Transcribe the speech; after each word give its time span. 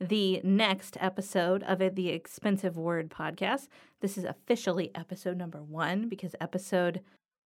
the 0.00 0.40
next 0.44 0.96
episode 1.00 1.62
of 1.64 1.78
the 1.94 2.08
Expensive 2.10 2.76
Word 2.76 3.10
Podcast. 3.10 3.68
This 4.00 4.16
is 4.16 4.24
officially 4.24 4.92
episode 4.94 5.36
number 5.36 5.62
one 5.62 6.08
because 6.08 6.36
episode, 6.40 7.00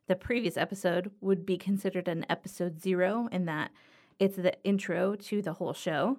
the 0.08 0.16
previous 0.16 0.58
episode, 0.58 1.12
would 1.22 1.46
be 1.46 1.58
considered 1.58 2.08
an 2.08 2.26
episode 2.28 2.82
zero 2.82 3.30
in 3.32 3.46
that 3.46 3.72
it's 4.18 4.36
the 4.36 4.62
intro 4.64 5.16
to 5.16 5.42
the 5.42 5.54
whole 5.54 5.74
show. 5.74 6.18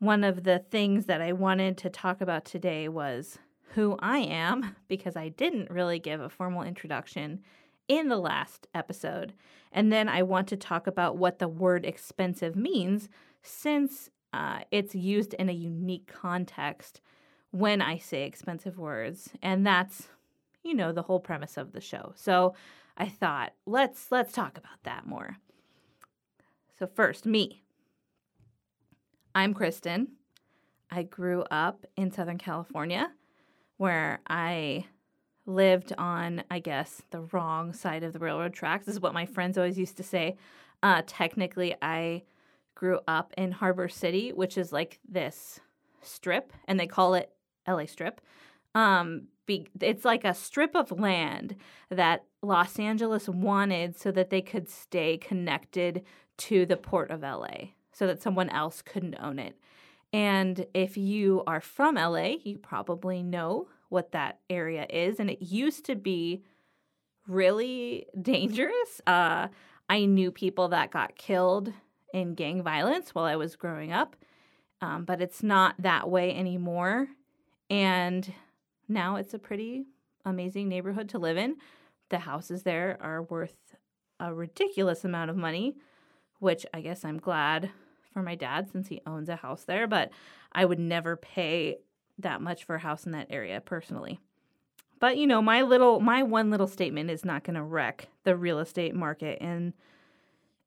One 0.00 0.24
of 0.24 0.42
the 0.42 0.58
things 0.58 1.06
that 1.06 1.20
I 1.20 1.32
wanted 1.32 1.78
to 1.78 1.90
talk 1.90 2.20
about 2.20 2.44
today 2.44 2.88
was 2.88 3.38
who 3.74 3.96
I 4.00 4.18
am 4.18 4.74
because 4.88 5.16
I 5.16 5.28
didn't 5.28 5.70
really 5.70 6.00
give 6.00 6.20
a 6.20 6.28
formal 6.28 6.62
introduction 6.62 7.40
in 7.86 8.08
the 8.08 8.18
last 8.18 8.66
episode. 8.74 9.32
And 9.70 9.92
then 9.92 10.08
I 10.08 10.22
want 10.22 10.48
to 10.48 10.56
talk 10.56 10.88
about 10.88 11.16
what 11.16 11.38
the 11.38 11.48
word 11.48 11.86
expensive 11.86 12.56
means 12.56 13.08
since 13.42 14.10
uh, 14.32 14.60
it's 14.70 14.94
used 14.94 15.34
in 15.34 15.48
a 15.48 15.52
unique 15.52 16.06
context 16.06 17.00
when 17.50 17.82
I 17.82 17.98
say 17.98 18.24
expensive 18.24 18.78
words, 18.78 19.30
and 19.42 19.66
that's 19.66 20.08
you 20.62 20.74
know 20.74 20.92
the 20.92 21.02
whole 21.02 21.20
premise 21.20 21.56
of 21.56 21.72
the 21.72 21.80
show. 21.80 22.12
So 22.16 22.54
I 22.96 23.08
thought 23.08 23.52
let's 23.66 24.10
let's 24.10 24.32
talk 24.32 24.56
about 24.56 24.82
that 24.84 25.06
more. 25.06 25.36
So 26.78 26.86
first, 26.86 27.26
me. 27.26 27.62
I'm 29.34 29.54
Kristen. 29.54 30.08
I 30.90 31.04
grew 31.04 31.42
up 31.50 31.86
in 31.96 32.10
Southern 32.10 32.36
California 32.36 33.10
where 33.78 34.20
I 34.28 34.84
lived 35.46 35.92
on, 35.96 36.44
I 36.50 36.58
guess, 36.58 37.02
the 37.10 37.22
wrong 37.32 37.72
side 37.72 38.04
of 38.04 38.12
the 38.12 38.18
railroad 38.18 38.52
tracks. 38.52 38.86
This 38.86 38.94
is 38.96 39.00
what 39.00 39.14
my 39.14 39.26
friends 39.26 39.56
always 39.56 39.78
used 39.78 39.96
to 39.96 40.02
say. 40.02 40.36
Uh, 40.82 41.02
technically, 41.06 41.74
I 41.80 42.22
grew 42.82 42.98
up 43.06 43.32
in 43.38 43.52
Harbor 43.52 43.88
City, 43.88 44.32
which 44.32 44.58
is 44.58 44.72
like 44.72 44.98
this 45.08 45.60
strip, 46.00 46.52
and 46.66 46.80
they 46.80 46.88
call 46.88 47.14
it 47.14 47.30
LA 47.68 47.86
Strip. 47.86 48.20
Um, 48.74 49.28
be, 49.46 49.68
it's 49.80 50.04
like 50.04 50.24
a 50.24 50.34
strip 50.34 50.74
of 50.74 50.90
land 50.90 51.54
that 51.90 52.24
Los 52.42 52.80
Angeles 52.80 53.28
wanted 53.28 53.96
so 53.96 54.10
that 54.10 54.30
they 54.30 54.42
could 54.42 54.68
stay 54.68 55.16
connected 55.16 56.02
to 56.38 56.66
the 56.66 56.76
port 56.76 57.12
of 57.12 57.22
LA, 57.22 57.68
so 57.92 58.08
that 58.08 58.20
someone 58.20 58.48
else 58.48 58.82
couldn't 58.82 59.14
own 59.20 59.38
it. 59.38 59.56
And 60.12 60.66
if 60.74 60.96
you 60.96 61.44
are 61.46 61.60
from 61.60 61.94
LA, 61.94 62.34
you 62.42 62.58
probably 62.58 63.22
know 63.22 63.68
what 63.90 64.10
that 64.10 64.40
area 64.50 64.88
is. 64.90 65.20
And 65.20 65.30
it 65.30 65.40
used 65.40 65.84
to 65.84 65.94
be 65.94 66.42
really 67.28 68.06
dangerous. 68.20 69.00
Uh, 69.06 69.46
I 69.88 70.04
knew 70.06 70.32
people 70.32 70.66
that 70.70 70.90
got 70.90 71.14
killed 71.14 71.72
in 72.12 72.34
gang 72.34 72.62
violence 72.62 73.14
while 73.14 73.24
I 73.24 73.36
was 73.36 73.56
growing 73.56 73.92
up, 73.92 74.16
um, 74.80 75.04
but 75.04 75.20
it's 75.20 75.42
not 75.42 75.74
that 75.78 76.08
way 76.08 76.34
anymore. 76.34 77.08
And 77.70 78.32
now 78.88 79.16
it's 79.16 79.34
a 79.34 79.38
pretty 79.38 79.86
amazing 80.24 80.68
neighborhood 80.68 81.08
to 81.10 81.18
live 81.18 81.36
in. 81.36 81.56
The 82.10 82.18
houses 82.18 82.62
there 82.62 82.98
are 83.00 83.22
worth 83.22 83.56
a 84.20 84.32
ridiculous 84.32 85.04
amount 85.04 85.30
of 85.30 85.36
money, 85.36 85.76
which 86.38 86.66
I 86.72 86.80
guess 86.80 87.04
I'm 87.04 87.18
glad 87.18 87.70
for 88.12 88.22
my 88.22 88.34
dad 88.34 88.70
since 88.70 88.88
he 88.88 89.00
owns 89.06 89.28
a 89.28 89.36
house 89.36 89.64
there, 89.64 89.86
but 89.86 90.10
I 90.52 90.64
would 90.64 90.78
never 90.78 91.16
pay 91.16 91.78
that 92.18 92.40
much 92.40 92.64
for 92.64 92.76
a 92.76 92.80
house 92.80 93.06
in 93.06 93.12
that 93.12 93.28
area 93.30 93.60
personally. 93.60 94.20
But 95.00 95.16
you 95.16 95.26
know, 95.26 95.42
my 95.42 95.62
little 95.62 95.98
my 95.98 96.22
one 96.22 96.50
little 96.50 96.68
statement 96.68 97.10
is 97.10 97.24
not 97.24 97.42
going 97.42 97.56
to 97.56 97.62
wreck 97.62 98.08
the 98.22 98.36
real 98.36 98.60
estate 98.60 98.94
market 98.94 99.40
in 99.40 99.74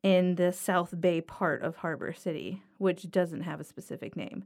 in 0.06 0.36
the 0.36 0.54
South 0.54 1.02
Bay 1.02 1.20
part 1.20 1.64
of 1.64 1.78
Harbor 1.78 2.14
City, 2.14 2.62
which 2.78 3.10
doesn't 3.10 3.42
have 3.42 3.60
a 3.60 3.64
specific 3.64 4.16
name. 4.16 4.44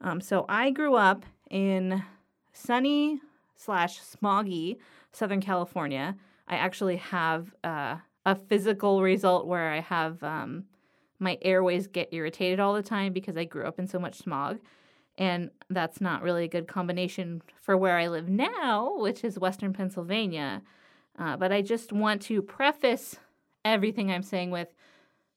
Um, 0.00 0.20
so 0.20 0.46
I 0.48 0.70
grew 0.70 0.94
up 0.94 1.26
in 1.50 2.04
sunny 2.52 3.20
slash 3.56 4.00
smoggy 4.00 4.76
Southern 5.10 5.40
California. 5.40 6.14
I 6.46 6.54
actually 6.54 6.98
have 6.98 7.52
uh, 7.64 7.96
a 8.24 8.36
physical 8.36 9.02
result 9.02 9.48
where 9.48 9.72
I 9.72 9.80
have 9.80 10.22
um, 10.22 10.66
my 11.18 11.38
airways 11.42 11.88
get 11.88 12.10
irritated 12.12 12.60
all 12.60 12.74
the 12.74 12.80
time 12.80 13.12
because 13.12 13.36
I 13.36 13.42
grew 13.42 13.64
up 13.64 13.80
in 13.80 13.88
so 13.88 13.98
much 13.98 14.14
smog. 14.14 14.60
And 15.18 15.50
that's 15.68 16.00
not 16.00 16.22
really 16.22 16.44
a 16.44 16.48
good 16.48 16.68
combination 16.68 17.42
for 17.60 17.76
where 17.76 17.98
I 17.98 18.06
live 18.06 18.28
now, 18.28 18.96
which 18.96 19.24
is 19.24 19.40
Western 19.40 19.72
Pennsylvania. 19.72 20.62
Uh, 21.18 21.36
but 21.36 21.50
I 21.50 21.62
just 21.62 21.92
want 21.92 22.22
to 22.22 22.40
preface 22.42 23.16
everything 23.64 24.12
I'm 24.12 24.22
saying 24.22 24.52
with 24.52 24.68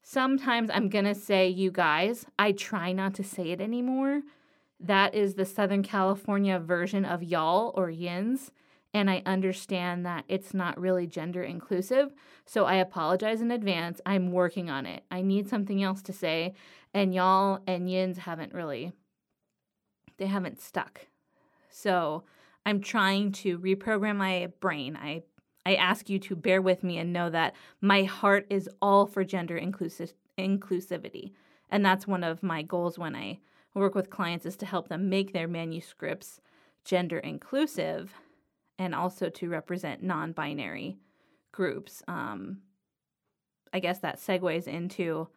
Sometimes 0.04 0.70
I'm 0.72 0.90
going 0.90 1.06
to 1.06 1.16
say 1.16 1.48
you 1.48 1.72
guys. 1.72 2.26
I 2.38 2.52
try 2.52 2.92
not 2.92 3.14
to 3.16 3.24
say 3.24 3.52
it 3.52 3.62
anymore. 3.62 4.22
That 4.80 5.16
is 5.16 5.36
the 5.36 5.46
Southern 5.46 5.82
California 5.82 6.60
version 6.60 7.06
of 7.06 7.24
y'all 7.24 7.72
or 7.76 7.90
yins. 7.90 8.52
And 8.94 9.10
I 9.10 9.24
understand 9.26 10.06
that 10.06 10.26
it's 10.28 10.54
not 10.54 10.80
really 10.80 11.08
gender 11.08 11.42
inclusive. 11.42 12.14
So 12.46 12.66
I 12.66 12.76
apologize 12.76 13.42
in 13.42 13.50
advance. 13.50 14.02
I'm 14.06 14.32
working 14.32 14.70
on 14.70 14.86
it. 14.86 15.04
I 15.10 15.22
need 15.22 15.50
something 15.50 15.82
else 15.82 16.02
to 16.04 16.14
say. 16.14 16.54
And 16.94 17.16
y'all 17.16 17.60
and 17.66 17.90
yins 17.90 18.20
haven't 18.20 18.54
really, 18.54 18.92
they 20.18 20.28
haven't 20.28 20.62
stuck. 20.62 21.08
So 21.70 22.24
I'm 22.66 22.82
trying 22.82 23.32
to 23.32 23.58
reprogram 23.58 24.18
my 24.18 24.52
brain. 24.60 24.98
I 25.02 25.24
I 25.66 25.76
ask 25.76 26.10
you 26.10 26.20
to 26.20 26.36
bear 26.36 26.62
with 26.62 26.84
me 26.84 26.98
and 26.98 27.14
know 27.14 27.30
that 27.30 27.56
my 27.82 28.04
heart 28.04 28.46
is 28.50 28.70
all 28.82 29.06
for 29.06 29.24
gender 29.24 29.58
inclusive 29.58 30.14
inclusivity. 30.38 31.32
And 31.70 31.86
that's 31.86 32.08
one 32.08 32.24
of 32.24 32.44
my 32.44 32.62
goals 32.62 33.00
when 33.00 33.16
I 33.16 33.40
work 33.74 33.96
with 33.96 34.10
clients 34.10 34.46
is 34.46 34.58
to 34.58 34.66
help 34.66 34.90
them 34.90 35.10
make 35.10 35.34
their 35.34 35.48
manuscripts 35.48 36.40
gender 36.86 37.18
inclusive 37.18 38.14
and 38.78 38.94
also 38.94 39.30
to 39.30 39.50
represent 39.50 40.04
non-binary 40.04 40.98
groups. 41.52 42.04
Um, 42.08 42.60
I 43.72 43.80
guess 43.80 44.00
that 44.00 44.20
segues 44.20 44.68
into 44.68 45.30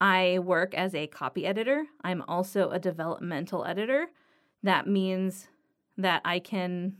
I 0.00 0.38
work 0.38 0.74
as 0.74 0.94
a 0.94 1.06
copy 1.08 1.44
editor. 1.44 1.84
I'm 2.02 2.22
also 2.26 2.70
a 2.70 2.78
developmental 2.78 3.64
editor. 3.64 4.06
That 4.62 4.86
means 4.86 5.48
that 5.98 6.22
I 6.24 6.38
can 6.38 6.96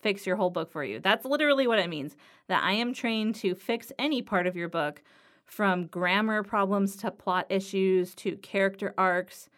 fix 0.00 0.26
your 0.26 0.36
whole 0.36 0.50
book 0.50 0.70
for 0.70 0.84
you. 0.84 1.00
That's 1.00 1.24
literally 1.24 1.66
what 1.66 1.78
it 1.78 1.88
means. 1.88 2.16
That 2.48 2.62
I 2.62 2.72
am 2.72 2.94
trained 2.94 3.34
to 3.36 3.54
fix 3.54 3.92
any 3.98 4.22
part 4.22 4.46
of 4.46 4.56
your 4.56 4.68
book 4.68 5.02
from 5.44 5.86
grammar 5.86 6.42
problems 6.42 6.96
to 6.96 7.10
plot 7.10 7.46
issues 7.48 8.14
to 8.16 8.36
character 8.36 8.94
arcs. 8.96 9.48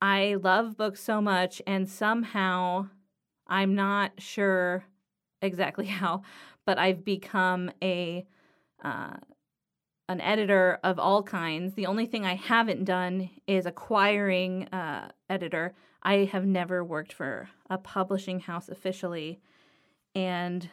I 0.00 0.36
love 0.40 0.76
books 0.76 1.02
so 1.02 1.20
much, 1.20 1.60
and 1.66 1.88
somehow 1.88 2.88
I'm 3.46 3.74
not 3.74 4.12
sure 4.18 4.84
exactly 5.42 5.86
how, 6.00 6.22
but 6.64 6.78
I've 6.78 7.04
become 7.04 7.70
a 7.82 8.26
uh, 8.82 9.16
an 10.08 10.20
editor 10.20 10.78
of 10.84 11.00
all 11.00 11.22
kinds. 11.22 11.74
The 11.74 11.86
only 11.86 12.06
thing 12.06 12.24
I 12.24 12.36
haven't 12.36 12.84
done 12.84 13.28
is 13.48 13.66
acquiring 13.66 14.68
uh, 14.68 15.10
editor. 15.28 15.74
I 16.02 16.28
have 16.30 16.46
never 16.46 16.84
worked 16.84 17.12
for 17.12 17.48
a 17.68 17.78
publishing 17.78 18.38
house 18.38 18.68
officially 18.68 19.40
and 20.16 20.70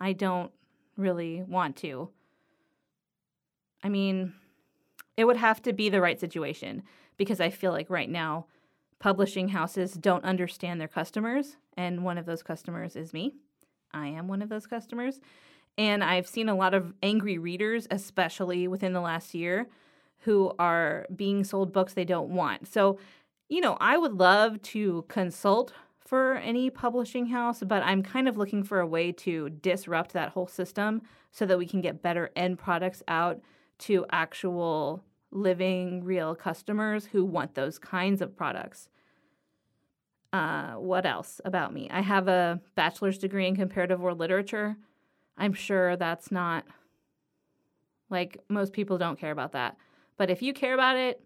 I 0.00 0.12
don't 0.12 0.52
really 0.96 1.42
want 1.42 1.76
to. 1.78 2.08
I 3.82 3.88
mean, 3.88 4.34
it 5.16 5.24
would 5.24 5.36
have 5.36 5.60
to 5.62 5.72
be 5.72 5.88
the 5.88 6.00
right 6.00 6.20
situation 6.20 6.84
because 7.16 7.40
I 7.40 7.50
feel 7.50 7.72
like 7.72 7.90
right 7.90 8.08
now 8.08 8.46
publishing 9.00 9.48
houses 9.48 9.94
don't 9.94 10.24
understand 10.24 10.80
their 10.80 10.88
customers, 10.88 11.56
and 11.76 12.04
one 12.04 12.16
of 12.16 12.26
those 12.26 12.44
customers 12.44 12.94
is 12.94 13.12
me. 13.12 13.34
I 13.92 14.06
am 14.06 14.28
one 14.28 14.40
of 14.40 14.48
those 14.48 14.66
customers. 14.68 15.20
And 15.76 16.04
I've 16.04 16.28
seen 16.28 16.48
a 16.48 16.54
lot 16.54 16.74
of 16.74 16.94
angry 17.02 17.38
readers, 17.38 17.88
especially 17.90 18.68
within 18.68 18.92
the 18.92 19.00
last 19.00 19.34
year, 19.34 19.66
who 20.20 20.52
are 20.58 21.06
being 21.14 21.42
sold 21.42 21.72
books 21.72 21.94
they 21.94 22.04
don't 22.04 22.30
want. 22.30 22.68
So, 22.68 22.98
you 23.48 23.60
know, 23.60 23.76
I 23.80 23.96
would 23.96 24.14
love 24.14 24.62
to 24.62 25.04
consult 25.08 25.72
for 26.10 26.34
any 26.38 26.68
publishing 26.70 27.26
house, 27.26 27.62
but 27.64 27.84
I'm 27.84 28.02
kind 28.02 28.26
of 28.26 28.36
looking 28.36 28.64
for 28.64 28.80
a 28.80 28.86
way 28.86 29.12
to 29.12 29.48
disrupt 29.48 30.12
that 30.12 30.30
whole 30.30 30.48
system 30.48 31.02
so 31.30 31.46
that 31.46 31.56
we 31.56 31.66
can 31.66 31.80
get 31.80 32.02
better 32.02 32.32
end 32.34 32.58
products 32.58 33.00
out 33.06 33.40
to 33.78 34.04
actual 34.10 35.04
living, 35.30 36.02
real 36.02 36.34
customers 36.34 37.06
who 37.12 37.24
want 37.24 37.54
those 37.54 37.78
kinds 37.78 38.20
of 38.20 38.36
products. 38.36 38.88
Uh, 40.32 40.72
what 40.72 41.06
else 41.06 41.40
about 41.44 41.72
me? 41.72 41.88
I 41.92 42.00
have 42.00 42.26
a 42.26 42.60
bachelor's 42.74 43.18
degree 43.18 43.46
in 43.46 43.54
comparative 43.54 44.00
world 44.00 44.18
literature. 44.18 44.76
I'm 45.38 45.52
sure 45.52 45.94
that's 45.94 46.32
not 46.32 46.64
like 48.08 48.36
most 48.48 48.72
people 48.72 48.98
don't 48.98 49.20
care 49.20 49.30
about 49.30 49.52
that. 49.52 49.76
But 50.16 50.28
if 50.28 50.42
you 50.42 50.54
care 50.54 50.74
about 50.74 50.96
it, 50.96 51.22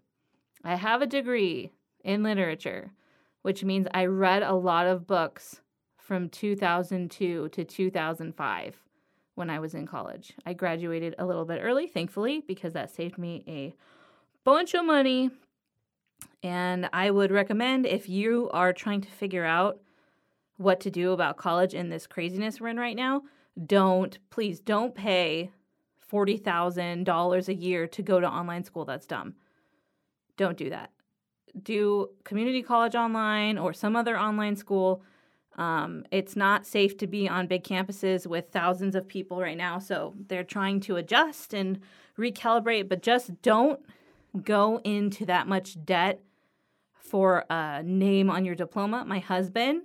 I 0.63 0.75
have 0.75 1.01
a 1.01 1.07
degree 1.07 1.71
in 2.03 2.21
literature, 2.21 2.91
which 3.45 3.63
means 3.63 3.85
I 3.93 4.07
read 4.07 4.41
a 4.41 4.55
lot 4.55 4.87
of 4.87 5.05
books 5.05 5.61
from 5.97 6.29
2002 6.29 7.49
to 7.49 7.63
2005 7.63 8.75
when 9.35 9.51
I 9.51 9.59
was 9.59 9.75
in 9.75 9.85
college. 9.85 10.33
I 10.47 10.53
graduated 10.53 11.13
a 11.19 11.27
little 11.27 11.45
bit 11.45 11.59
early, 11.61 11.85
thankfully, 11.85 12.41
because 12.47 12.73
that 12.73 12.89
saved 12.89 13.19
me 13.19 13.43
a 13.47 13.75
bunch 14.43 14.73
of 14.73 14.83
money. 14.83 15.29
And 16.41 16.89
I 16.91 17.11
would 17.11 17.29
recommend 17.29 17.85
if 17.85 18.09
you 18.09 18.49
are 18.51 18.73
trying 18.73 19.01
to 19.01 19.11
figure 19.11 19.45
out 19.45 19.79
what 20.57 20.79
to 20.79 20.89
do 20.89 21.11
about 21.11 21.37
college 21.37 21.75
in 21.75 21.89
this 21.89 22.07
craziness 22.07 22.59
we're 22.59 22.69
in 22.69 22.79
right 22.79 22.95
now, 22.95 23.21
don't, 23.63 24.17
please 24.31 24.59
don't 24.59 24.95
pay 24.95 25.51
$40,000 26.11 27.47
a 27.47 27.53
year 27.53 27.85
to 27.85 28.01
go 28.01 28.19
to 28.19 28.27
online 28.27 28.63
school. 28.63 28.85
That's 28.85 29.05
dumb. 29.05 29.35
Don't 30.35 30.57
do 30.57 30.71
that. 30.71 30.89
Do 31.63 32.09
community 32.23 32.61
college 32.61 32.95
online 32.95 33.57
or 33.57 33.73
some 33.73 33.95
other 33.95 34.17
online 34.17 34.55
school 34.55 35.03
um, 35.57 36.05
it's 36.11 36.35
not 36.35 36.65
safe 36.65 36.97
to 36.97 37.07
be 37.07 37.29
on 37.29 37.47
big 37.47 37.63
campuses 37.63 38.27
with 38.27 38.49
thousands 38.49 38.95
of 38.95 39.07
people 39.07 39.39
right 39.39 39.57
now. 39.57 39.79
So 39.79 40.13
they're 40.27 40.43
trying 40.43 40.81
to 40.81 40.97
adjust 40.97 41.53
and 41.53 41.79
recalibrate, 42.17 42.89
but 42.89 43.01
just 43.01 43.41
don't 43.41 43.79
go 44.43 44.81
into 44.83 45.25
that 45.25 45.47
much 45.47 45.83
debt 45.85 46.21
for 46.93 47.45
a 47.49 47.83
name 47.83 48.29
on 48.29 48.43
your 48.43 48.55
diploma. 48.55 49.05
My 49.05 49.19
husband, 49.19 49.83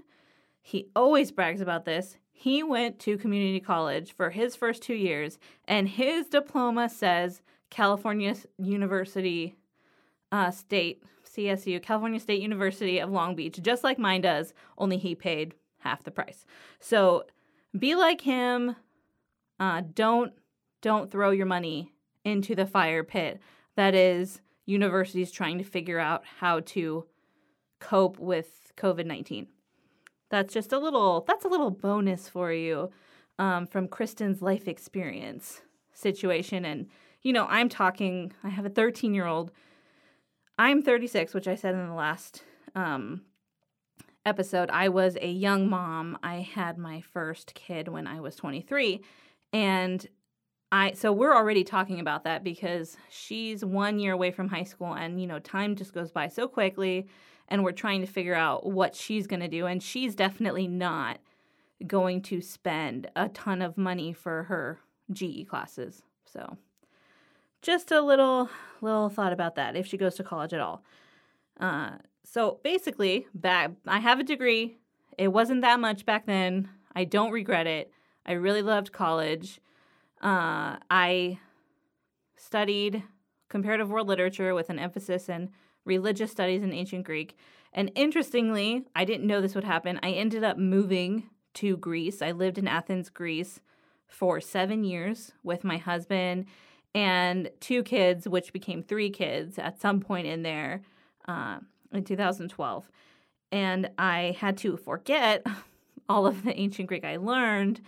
he 0.60 0.88
always 0.96 1.30
brags 1.30 1.60
about 1.60 1.84
this. 1.84 2.16
He 2.32 2.62
went 2.62 2.98
to 3.00 3.18
community 3.18 3.60
college 3.60 4.14
for 4.16 4.30
his 4.30 4.56
first 4.56 4.82
two 4.82 4.94
years, 4.94 5.38
and 5.68 5.88
his 5.88 6.26
diploma 6.26 6.88
says 6.88 7.42
California 7.68 8.34
University 8.58 9.56
uh, 10.32 10.50
State, 10.50 11.04
CSU, 11.36 11.82
California 11.82 12.20
State 12.20 12.42
University 12.42 12.98
of 12.98 13.10
Long 13.10 13.34
Beach, 13.34 13.60
just 13.62 13.84
like 13.84 13.98
mine 13.98 14.22
does, 14.22 14.52
only 14.78 14.98
he 14.98 15.14
paid 15.14 15.54
half 15.78 16.02
the 16.02 16.10
price. 16.10 16.44
So 16.78 17.24
be 17.78 17.94
like 17.94 18.22
him. 18.22 18.76
Uh, 19.58 19.82
don't 19.94 20.32
don't 20.80 21.10
throw 21.10 21.30
your 21.30 21.46
money 21.46 21.92
into 22.24 22.54
the 22.54 22.66
fire 22.66 23.04
pit. 23.04 23.40
That 23.76 23.94
is 23.94 24.40
universities 24.66 25.30
trying 25.30 25.58
to 25.58 25.64
figure 25.64 25.98
out 25.98 26.24
how 26.38 26.60
to 26.60 27.06
cope 27.78 28.18
with 28.18 28.72
COVID 28.76 29.06
nineteen. 29.06 29.48
That's 30.30 30.54
just 30.54 30.72
a 30.72 30.78
little. 30.78 31.24
That's 31.26 31.44
a 31.44 31.48
little 31.48 31.70
bonus 31.70 32.28
for 32.28 32.52
you 32.52 32.90
um, 33.38 33.66
from 33.66 33.88
Kristen's 33.88 34.40
life 34.40 34.68
experience 34.68 35.62
situation. 35.92 36.64
And 36.64 36.88
you 37.22 37.32
know, 37.32 37.46
I'm 37.48 37.68
talking. 37.68 38.32
I 38.42 38.48
have 38.48 38.64
a 38.64 38.70
13 38.70 39.14
year 39.14 39.26
old. 39.26 39.50
I'm 40.60 40.82
36, 40.82 41.32
which 41.32 41.48
I 41.48 41.54
said 41.54 41.74
in 41.74 41.88
the 41.88 41.94
last 41.94 42.44
um, 42.74 43.22
episode, 44.26 44.68
I 44.68 44.90
was 44.90 45.16
a 45.18 45.26
young 45.26 45.70
mom. 45.70 46.18
I 46.22 46.40
had 46.40 46.76
my 46.76 47.00
first 47.00 47.54
kid 47.54 47.88
when 47.88 48.06
I 48.06 48.20
was 48.20 48.36
23. 48.36 49.00
And 49.54 50.06
I 50.70 50.92
so 50.92 51.12
we're 51.12 51.34
already 51.34 51.64
talking 51.64 51.98
about 51.98 52.24
that 52.24 52.44
because 52.44 52.98
she's 53.08 53.64
1 53.64 53.98
year 54.00 54.12
away 54.12 54.32
from 54.32 54.48
high 54.48 54.64
school 54.64 54.92
and 54.92 55.18
you 55.18 55.26
know, 55.26 55.38
time 55.38 55.76
just 55.76 55.94
goes 55.94 56.12
by 56.12 56.28
so 56.28 56.46
quickly 56.46 57.08
and 57.48 57.64
we're 57.64 57.72
trying 57.72 58.02
to 58.02 58.06
figure 58.06 58.34
out 58.34 58.66
what 58.66 58.94
she's 58.94 59.26
going 59.26 59.40
to 59.40 59.48
do 59.48 59.64
and 59.64 59.82
she's 59.82 60.14
definitely 60.14 60.68
not 60.68 61.20
going 61.86 62.20
to 62.20 62.42
spend 62.42 63.10
a 63.16 63.30
ton 63.30 63.62
of 63.62 63.78
money 63.78 64.12
for 64.12 64.42
her 64.42 64.78
GE 65.10 65.48
classes. 65.48 66.02
So 66.26 66.58
just 67.62 67.90
a 67.90 68.00
little 68.00 68.48
little 68.80 69.08
thought 69.08 69.32
about 69.32 69.56
that 69.56 69.76
if 69.76 69.86
she 69.86 69.96
goes 69.96 70.14
to 70.16 70.24
college 70.24 70.52
at 70.52 70.60
all. 70.60 70.82
Uh, 71.58 71.92
so 72.24 72.58
basically, 72.62 73.26
back 73.34 73.72
I 73.86 73.98
have 73.98 74.20
a 74.20 74.24
degree. 74.24 74.78
It 75.18 75.28
wasn't 75.28 75.62
that 75.62 75.80
much 75.80 76.06
back 76.06 76.26
then. 76.26 76.70
I 76.94 77.04
don't 77.04 77.32
regret 77.32 77.66
it. 77.66 77.92
I 78.24 78.32
really 78.32 78.62
loved 78.62 78.92
college. 78.92 79.60
Uh, 80.22 80.76
I 80.90 81.38
studied 82.36 83.02
comparative 83.48 83.90
world 83.90 84.08
literature 84.08 84.54
with 84.54 84.70
an 84.70 84.78
emphasis 84.78 85.28
in 85.28 85.50
religious 85.84 86.30
studies 86.30 86.62
in 86.62 86.72
ancient 86.72 87.04
Greek. 87.04 87.36
And 87.72 87.90
interestingly, 87.94 88.84
I 88.94 89.04
didn't 89.04 89.26
know 89.26 89.40
this 89.40 89.54
would 89.54 89.64
happen. 89.64 90.00
I 90.02 90.10
ended 90.12 90.44
up 90.44 90.56
moving 90.56 91.30
to 91.54 91.76
Greece. 91.76 92.22
I 92.22 92.32
lived 92.32 92.58
in 92.58 92.68
Athens, 92.68 93.10
Greece 93.10 93.60
for 94.06 94.40
seven 94.40 94.84
years 94.84 95.32
with 95.42 95.64
my 95.64 95.76
husband 95.76 96.46
and 96.94 97.50
two 97.60 97.82
kids, 97.82 98.28
which 98.28 98.52
became 98.52 98.82
three 98.82 99.10
kids 99.10 99.58
at 99.58 99.80
some 99.80 100.00
point 100.00 100.26
in 100.26 100.42
there. 100.42 100.82
Uh, 101.28 101.58
in 101.92 102.04
2012. 102.04 102.90
And 103.52 103.90
I 103.98 104.36
had 104.38 104.56
to 104.58 104.76
forget 104.76 105.44
all 106.08 106.26
of 106.26 106.44
the 106.44 106.58
ancient 106.58 106.88
Greek 106.88 107.04
I 107.04 107.16
learned 107.16 107.80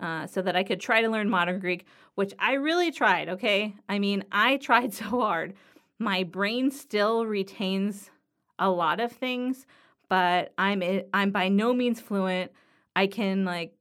uh, 0.00 0.26
so 0.26 0.42
that 0.42 0.56
I 0.56 0.62
could 0.62 0.80
try 0.80 1.02
to 1.02 1.08
learn 1.08 1.28
modern 1.28 1.58
Greek, 1.58 1.86
which 2.14 2.32
I 2.38 2.54
really 2.54 2.90
tried, 2.92 3.28
okay? 3.28 3.74
I 3.88 3.98
mean, 3.98 4.24
I 4.30 4.56
tried 4.58 4.94
so 4.94 5.04
hard. 5.04 5.54
My 5.98 6.22
brain 6.22 6.70
still 6.70 7.26
retains 7.26 8.10
a 8.58 8.70
lot 8.70 9.00
of 9.00 9.12
things, 9.12 9.66
but 10.08 10.52
I'm 10.56 10.82
I'm 11.12 11.30
by 11.32 11.48
no 11.48 11.72
means 11.72 12.00
fluent. 12.00 12.52
I 12.94 13.08
can 13.08 13.44
like 13.44 13.72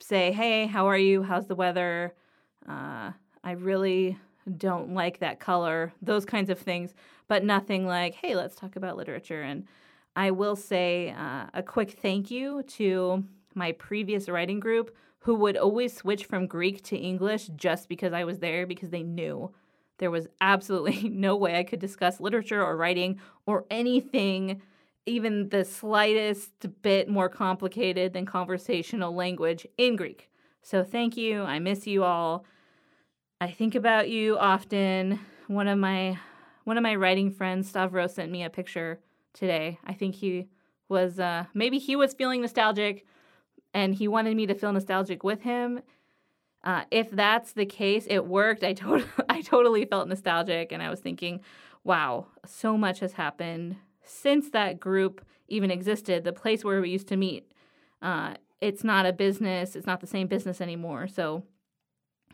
say, 0.00 0.32
"Hey, 0.32 0.66
how 0.66 0.86
are 0.86 0.96
you? 0.96 1.22
How's 1.22 1.46
the 1.46 1.54
weather?" 1.54 2.14
Uh, 2.66 3.12
I 3.42 3.52
really 3.52 4.18
don't 4.56 4.94
like 4.94 5.18
that 5.18 5.40
color, 5.40 5.92
those 6.02 6.24
kinds 6.24 6.50
of 6.50 6.58
things, 6.58 6.94
but 7.28 7.44
nothing 7.44 7.86
like, 7.86 8.14
hey, 8.14 8.34
let's 8.34 8.56
talk 8.56 8.76
about 8.76 8.96
literature. 8.96 9.42
And 9.42 9.66
I 10.16 10.30
will 10.30 10.56
say 10.56 11.14
uh, 11.16 11.46
a 11.54 11.62
quick 11.62 11.98
thank 12.02 12.30
you 12.30 12.62
to 12.64 13.24
my 13.54 13.72
previous 13.72 14.28
writing 14.28 14.60
group 14.60 14.94
who 15.20 15.34
would 15.34 15.56
always 15.56 15.94
switch 15.94 16.24
from 16.24 16.46
Greek 16.46 16.82
to 16.84 16.96
English 16.96 17.48
just 17.56 17.88
because 17.88 18.12
I 18.12 18.24
was 18.24 18.38
there 18.38 18.66
because 18.66 18.90
they 18.90 19.02
knew 19.02 19.52
there 19.98 20.10
was 20.10 20.26
absolutely 20.40 21.08
no 21.10 21.36
way 21.36 21.58
I 21.58 21.64
could 21.64 21.78
discuss 21.78 22.20
literature 22.20 22.62
or 22.62 22.76
writing 22.76 23.20
or 23.46 23.66
anything 23.70 24.62
even 25.06 25.48
the 25.48 25.64
slightest 25.64 26.50
bit 26.82 27.08
more 27.08 27.28
complicated 27.28 28.12
than 28.12 28.26
conversational 28.26 29.14
language 29.14 29.66
in 29.78 29.96
Greek. 29.96 30.30
So 30.62 30.84
thank 30.84 31.16
you. 31.16 31.42
I 31.42 31.58
miss 31.58 31.86
you 31.86 32.04
all. 32.04 32.44
I 33.42 33.50
think 33.50 33.74
about 33.74 34.10
you 34.10 34.36
often. 34.36 35.18
One 35.46 35.66
of 35.66 35.78
my 35.78 36.18
one 36.64 36.76
of 36.76 36.82
my 36.82 36.94
writing 36.94 37.30
friends, 37.30 37.70
Stavros, 37.70 38.14
sent 38.14 38.30
me 38.30 38.44
a 38.44 38.50
picture 38.50 39.00
today. 39.32 39.78
I 39.84 39.94
think 39.94 40.14
he 40.14 40.48
was 40.90 41.18
uh, 41.18 41.44
maybe 41.54 41.78
he 41.78 41.96
was 41.96 42.12
feeling 42.12 42.42
nostalgic, 42.42 43.06
and 43.72 43.94
he 43.94 44.08
wanted 44.08 44.36
me 44.36 44.46
to 44.46 44.54
feel 44.54 44.72
nostalgic 44.72 45.24
with 45.24 45.40
him. 45.42 45.80
Uh, 46.62 46.82
if 46.90 47.10
that's 47.10 47.52
the 47.52 47.64
case, 47.64 48.06
it 48.10 48.26
worked. 48.26 48.62
I 48.62 48.74
totally 48.74 49.10
I 49.30 49.40
totally 49.40 49.86
felt 49.86 50.08
nostalgic, 50.08 50.70
and 50.70 50.82
I 50.82 50.90
was 50.90 51.00
thinking, 51.00 51.40
wow, 51.82 52.26
so 52.44 52.76
much 52.76 53.00
has 53.00 53.14
happened 53.14 53.76
since 54.04 54.50
that 54.50 54.78
group 54.78 55.24
even 55.48 55.70
existed. 55.70 56.24
The 56.24 56.34
place 56.34 56.62
where 56.62 56.82
we 56.82 56.90
used 56.90 57.08
to 57.08 57.16
meet, 57.16 57.50
uh, 58.02 58.34
it's 58.60 58.84
not 58.84 59.06
a 59.06 59.14
business. 59.14 59.76
It's 59.76 59.86
not 59.86 60.00
the 60.00 60.06
same 60.06 60.26
business 60.26 60.60
anymore. 60.60 61.08
So 61.08 61.44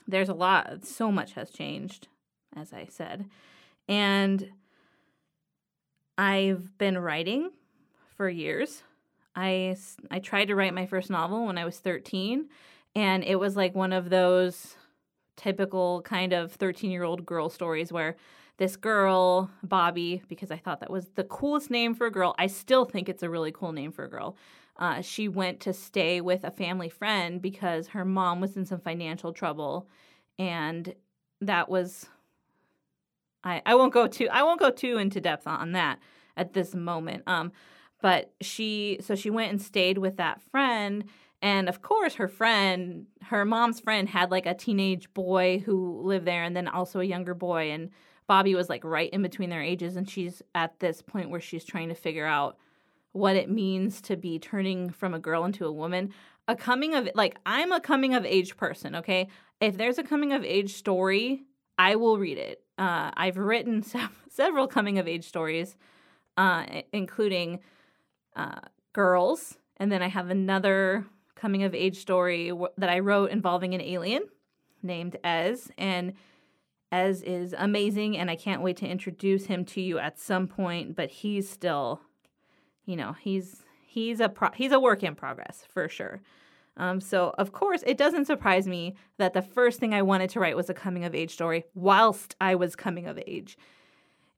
there's 0.07 0.29
a 0.29 0.35
lot, 0.35 0.85
so 0.85 1.11
much 1.11 1.33
has 1.33 1.51
changed, 1.51 2.09
as 2.55 2.73
I 2.73 2.87
said. 2.89 3.27
And 3.89 4.51
I've 6.19 6.77
been 6.79 6.99
writing 6.99 7.51
for 8.17 8.29
years. 8.29 8.83
I, 9.35 9.77
I 10.11 10.19
tried 10.19 10.47
to 10.47 10.55
write 10.55 10.75
my 10.75 10.87
first 10.87 11.11
novel 11.11 11.47
when 11.47 11.59
I 11.59 11.65
was 11.65 11.79
13, 11.79 12.49
and 12.95 13.25
it 13.25 13.37
was 13.37 13.57
like 13.57 13.75
one 13.75 13.93
of 13.93 14.09
those 14.09 14.77
typical 15.37 16.01
kind 16.03 16.33
of 16.33 16.53
13 16.53 16.91
year 16.91 17.03
old 17.05 17.27
girl 17.27 17.51
stories 17.51 17.93
where 17.93 18.17
this 18.59 18.77
girl, 18.77 19.51
Bobby, 19.63 20.23
because 20.29 20.51
I 20.51 20.57
thought 20.57 20.81
that 20.81 20.91
was 20.91 21.11
the 21.15 21.25
coolest 21.25 21.71
name 21.71 21.95
for 21.95 22.07
a 22.07 22.11
girl. 22.11 22.35
I 22.39 22.47
still 22.47 22.87
think 22.87 23.09
it's 23.09 23.23
a 23.23 23.29
really 23.29 23.53
cool 23.53 23.73
name 23.73 23.93
for 23.93 24.05
a 24.05 24.09
girl. 24.09 24.37
Uh, 24.79 25.01
she 25.01 25.29
went 25.29 25.61
to 25.61 25.73
stay 25.73 26.21
with 26.21 26.45
a 26.45 26.51
family 26.51 26.89
friend 26.89 27.41
because 27.41 27.89
her 27.89 28.05
mom 28.05 28.41
was 28.41 28.57
in 28.57 28.65
some 28.67 28.81
financial 28.81 29.33
trouble, 29.33 29.89
and 30.39 30.95
that 31.41 31.69
was. 31.69 32.07
I, 33.45 33.63
I 33.65 33.77
won't 33.77 33.93
go 33.93 34.09
too 34.09 34.29
I 34.31 34.43
won't 34.43 34.59
go 34.59 34.71
too 34.71 34.99
into 34.99 35.21
depth 35.21 35.47
on 35.47 35.73
that 35.73 36.01
at 36.37 36.53
this 36.53 36.75
moment. 36.75 37.23
Um, 37.29 37.53
but 38.03 38.33
she 38.41 38.99
so 39.01 39.15
she 39.15 39.31
went 39.31 39.53
and 39.53 39.63
stayed 39.63 39.99
with 39.99 40.17
that 40.17 40.43
friend 40.43 41.05
and 41.43 41.69
of 41.69 41.83
course, 41.83 42.15
her 42.15 42.29
friend, 42.29 43.07
her 43.23 43.45
mom's 43.45 43.81
friend, 43.81 44.09
had 44.09 44.31
like 44.31 44.47
a 44.47 44.55
teenage 44.55 45.13
boy 45.13 45.63
who 45.65 46.01
lived 46.03 46.27
there 46.27 46.43
and 46.43 46.57
then 46.57 46.69
also 46.69 47.01
a 47.01 47.05
younger 47.05 47.35
boy. 47.35 47.71
And 47.71 47.91
Bobby 48.27 48.55
was 48.55 48.69
like 48.69 48.85
right 48.85 49.11
in 49.11 49.23
between 49.23 49.51
their 49.51 49.63
ages. 49.63 49.97
And 49.97 50.09
she's 50.09 50.43
at 50.55 50.79
this 50.81 51.03
point 51.03 51.31
where 51.31 51.41
she's 51.41 51.65
trying 51.65 51.89
to 51.91 51.95
figure 51.95 52.27
out 52.27 52.57
what 53.17 53.37
it 53.37 53.51
means 53.51 54.01
to 54.03 54.17
be 54.17 54.39
turning 54.39 54.91
from 54.91 55.15
a 55.15 55.19
girl 55.19 55.45
into 55.45 55.65
a 55.67 55.73
woman. 55.73 56.13
A 56.49 56.55
coming 56.55 56.95
of, 56.95 57.09
like, 57.15 57.37
I'm 57.47 57.73
a 57.73 57.81
coming 57.81 58.15
of 58.15 58.25
age 58.25 58.57
person, 58.57 58.95
okay? 58.97 59.29
If 59.61 59.77
there's 59.77 59.99
a 59.99 60.03
coming 60.03 60.33
of 60.33 60.45
age 60.45 60.75
story, 60.75 61.43
I 61.79 61.97
will 61.97 62.19
read 62.19 62.39
it. 62.39 62.63
Uh, 62.79 63.11
I've 63.15 63.39
written 63.39 63.83
se- 63.83 64.09
several 64.29 64.67
coming 64.67 64.99
of 64.99 65.09
age 65.09 65.25
stories, 65.25 65.77
uh, 66.37 66.67
including 66.93 67.61
uh, 68.37 68.61
girls. 68.93 69.59
And 69.79 69.91
then 69.91 70.03
I 70.03 70.09
have 70.09 70.31
another 70.31 71.07
coming 71.35 71.63
of 71.65 71.75
age 71.75 71.99
story 71.99 72.53
that 72.79 72.91
I 72.91 72.99
wrote 73.01 73.31
involving 73.31 73.75
an 73.75 73.81
alien 73.81 74.23
named 74.83 75.17
Ez. 75.25 75.71
And 75.79 76.15
Ez 76.93 77.23
is 77.23 77.55
amazing, 77.57 78.17
and 78.17 78.31
I 78.31 78.37
can't 78.37 78.63
wait 78.63 78.77
to 78.79 78.87
introduce 78.87 79.47
him 79.47 79.65
to 79.67 79.81
you 79.81 79.99
at 79.99 80.19
some 80.19 80.47
point. 80.47 80.95
But 80.95 81.11
he's 81.11 81.49
still, 81.49 82.01
you 82.87 82.97
know, 82.97 83.15
he's 83.21 83.63
he's 83.85 84.21
a 84.21 84.29
pro- 84.29 84.53
he's 84.53 84.73
a 84.73 84.81
work 84.81 85.03
in 85.03 85.15
progress 85.15 85.65
for 85.69 85.89
sure. 85.89 86.21
Um, 86.79 87.01
so 87.01 87.35
of 87.39 87.53
course, 87.53 87.83
it 87.87 87.97
doesn't 87.97 88.27
surprise 88.27 88.67
me 88.67 88.95
that 89.19 89.33
the 89.33 89.43
first 89.43 89.81
thing 89.81 89.95
I 89.95 90.03
wanted 90.03 90.31
to 90.31 90.41
write 90.41 90.57
was 90.57 90.71
a 90.71 90.75
coming 90.75 91.05
of 91.05 91.15
age 91.15 91.33
story 91.33 91.65
whilst 91.75 92.37
I 92.41 92.55
was 92.55 92.77
coming 92.77 93.07
of 93.07 93.19
age. 93.27 93.59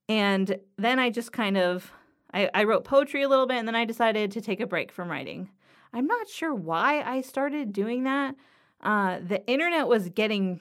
And 0.08 0.58
then 0.76 0.98
I 0.98 1.10
just 1.10 1.32
kind 1.32 1.56
of 1.56 1.92
I, 2.32 2.50
I 2.54 2.64
wrote 2.64 2.84
poetry 2.84 3.22
a 3.22 3.28
little 3.28 3.46
bit, 3.46 3.56
and 3.56 3.68
then 3.68 3.74
I 3.74 3.84
decided 3.84 4.30
to 4.32 4.40
take 4.40 4.60
a 4.60 4.66
break 4.66 4.92
from 4.92 5.10
writing. 5.10 5.50
I'm 5.92 6.06
not 6.06 6.28
sure 6.28 6.54
why 6.54 7.02
I 7.02 7.22
started 7.22 7.72
doing 7.72 8.04
that. 8.04 8.34
Uh, 8.82 9.18
the 9.26 9.44
internet 9.46 9.88
was 9.88 10.08
getting 10.10 10.60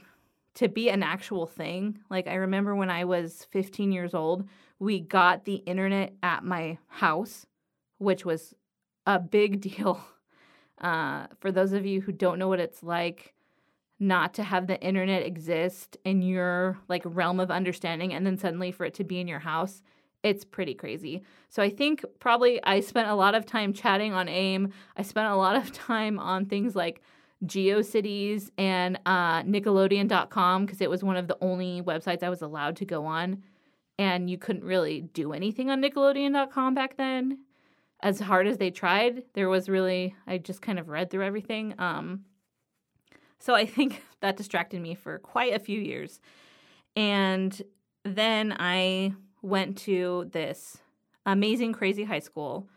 to 0.55 0.67
be 0.67 0.89
an 0.89 1.03
actual 1.03 1.45
thing. 1.45 1.99
Like, 2.09 2.27
I 2.27 2.35
remember 2.35 2.75
when 2.75 2.89
I 2.89 3.03
was 3.03 3.45
15 3.51 3.91
years 3.91 4.13
old, 4.13 4.47
we 4.79 4.99
got 4.99 5.45
the 5.45 5.55
internet 5.55 6.13
at 6.23 6.43
my 6.43 6.77
house, 6.87 7.45
which 7.97 8.25
was 8.25 8.53
a 9.05 9.19
big 9.19 9.61
deal. 9.75 10.03
Uh, 10.79 11.27
for 11.39 11.51
those 11.51 11.73
of 11.73 11.85
you 11.85 12.01
who 12.01 12.11
don't 12.11 12.37
know 12.37 12.47
what 12.47 12.59
it's 12.59 12.83
like, 12.83 13.33
not 13.99 14.33
to 14.35 14.43
have 14.43 14.67
the 14.67 14.79
internet 14.79 15.23
exist 15.23 15.97
in 16.05 16.21
your 16.21 16.77
like 16.87 17.01
realm 17.03 17.39
of 17.39 17.49
understanding 17.49 18.13
and 18.13 18.27
then 18.27 18.37
suddenly 18.37 18.71
for 18.71 18.85
it 18.85 18.93
to 18.93 19.03
be 19.03 19.19
in 19.19 19.27
your 19.27 19.39
house 19.39 19.81
it's 20.23 20.43
pretty 20.43 20.73
crazy. 20.73 21.23
So 21.49 21.61
I 21.61 21.69
think 21.69 22.03
probably 22.19 22.61
I 22.63 22.79
spent 22.79 23.09
a 23.09 23.15
lot 23.15 23.35
of 23.35 23.45
time 23.45 23.73
chatting 23.73 24.13
on 24.13 24.27
AIM. 24.27 24.73
I 24.95 25.01
spent 25.01 25.27
a 25.27 25.35
lot 25.35 25.55
of 25.55 25.71
time 25.87 26.19
on 26.19 26.45
things 26.45 26.75
like 26.75 27.01
GeoCities 27.45 28.49
and 28.57 28.99
uh, 29.05 29.43
Nickelodeon.com 29.43 30.65
because 30.65 30.81
it 30.81 30.89
was 30.89 31.03
one 31.03 31.17
of 31.17 31.27
the 31.27 31.37
only 31.41 31.81
websites 31.81 32.23
I 32.23 32.29
was 32.29 32.41
allowed 32.41 32.75
to 32.77 32.85
go 32.85 33.05
on. 33.05 33.43
And 33.99 34.29
you 34.29 34.37
couldn't 34.37 34.63
really 34.63 35.01
do 35.01 35.33
anything 35.33 35.69
on 35.69 35.81
Nickelodeon.com 35.81 36.73
back 36.75 36.97
then. 36.97 37.39
As 38.01 38.19
hard 38.19 38.47
as 38.47 38.57
they 38.57 38.69
tried, 38.69 39.23
there 39.33 39.49
was 39.49 39.69
really, 39.69 40.15
I 40.27 40.37
just 40.37 40.61
kind 40.61 40.79
of 40.79 40.87
read 40.87 41.09
through 41.09 41.25
everything. 41.25 41.73
Um, 41.79 42.25
so 43.39 43.55
I 43.55 43.65
think 43.65 44.03
that 44.21 44.37
distracted 44.37 44.81
me 44.81 44.95
for 44.95 45.19
quite 45.19 45.53
a 45.53 45.59
few 45.59 45.79
years. 45.79 46.19
And 46.95 47.59
then 48.03 48.55
I 48.57 49.13
went 49.41 49.77
to 49.79 50.29
this 50.31 50.77
amazing, 51.25 51.73
crazy 51.73 52.03
high 52.03 52.19
school 52.19 52.67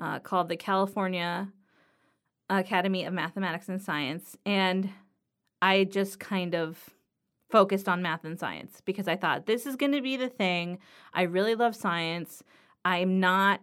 uh, 0.00 0.18
called 0.18 0.48
the 0.48 0.56
California 0.56 1.48
Academy 2.48 3.04
of 3.04 3.12
Mathematics 3.12 3.68
and 3.68 3.80
Science. 3.80 4.36
And 4.44 4.90
I 5.62 5.84
just 5.84 6.18
kind 6.18 6.54
of 6.54 6.90
focused 7.50 7.88
on 7.88 8.02
math 8.02 8.24
and 8.24 8.38
science 8.38 8.80
because 8.84 9.08
I 9.08 9.16
thought 9.16 9.46
this 9.46 9.66
is 9.66 9.76
going 9.76 9.92
to 9.92 10.00
be 10.00 10.16
the 10.16 10.28
thing. 10.28 10.78
I 11.12 11.22
really 11.22 11.54
love 11.54 11.74
science. 11.74 12.42
I'm 12.84 13.20
not 13.20 13.60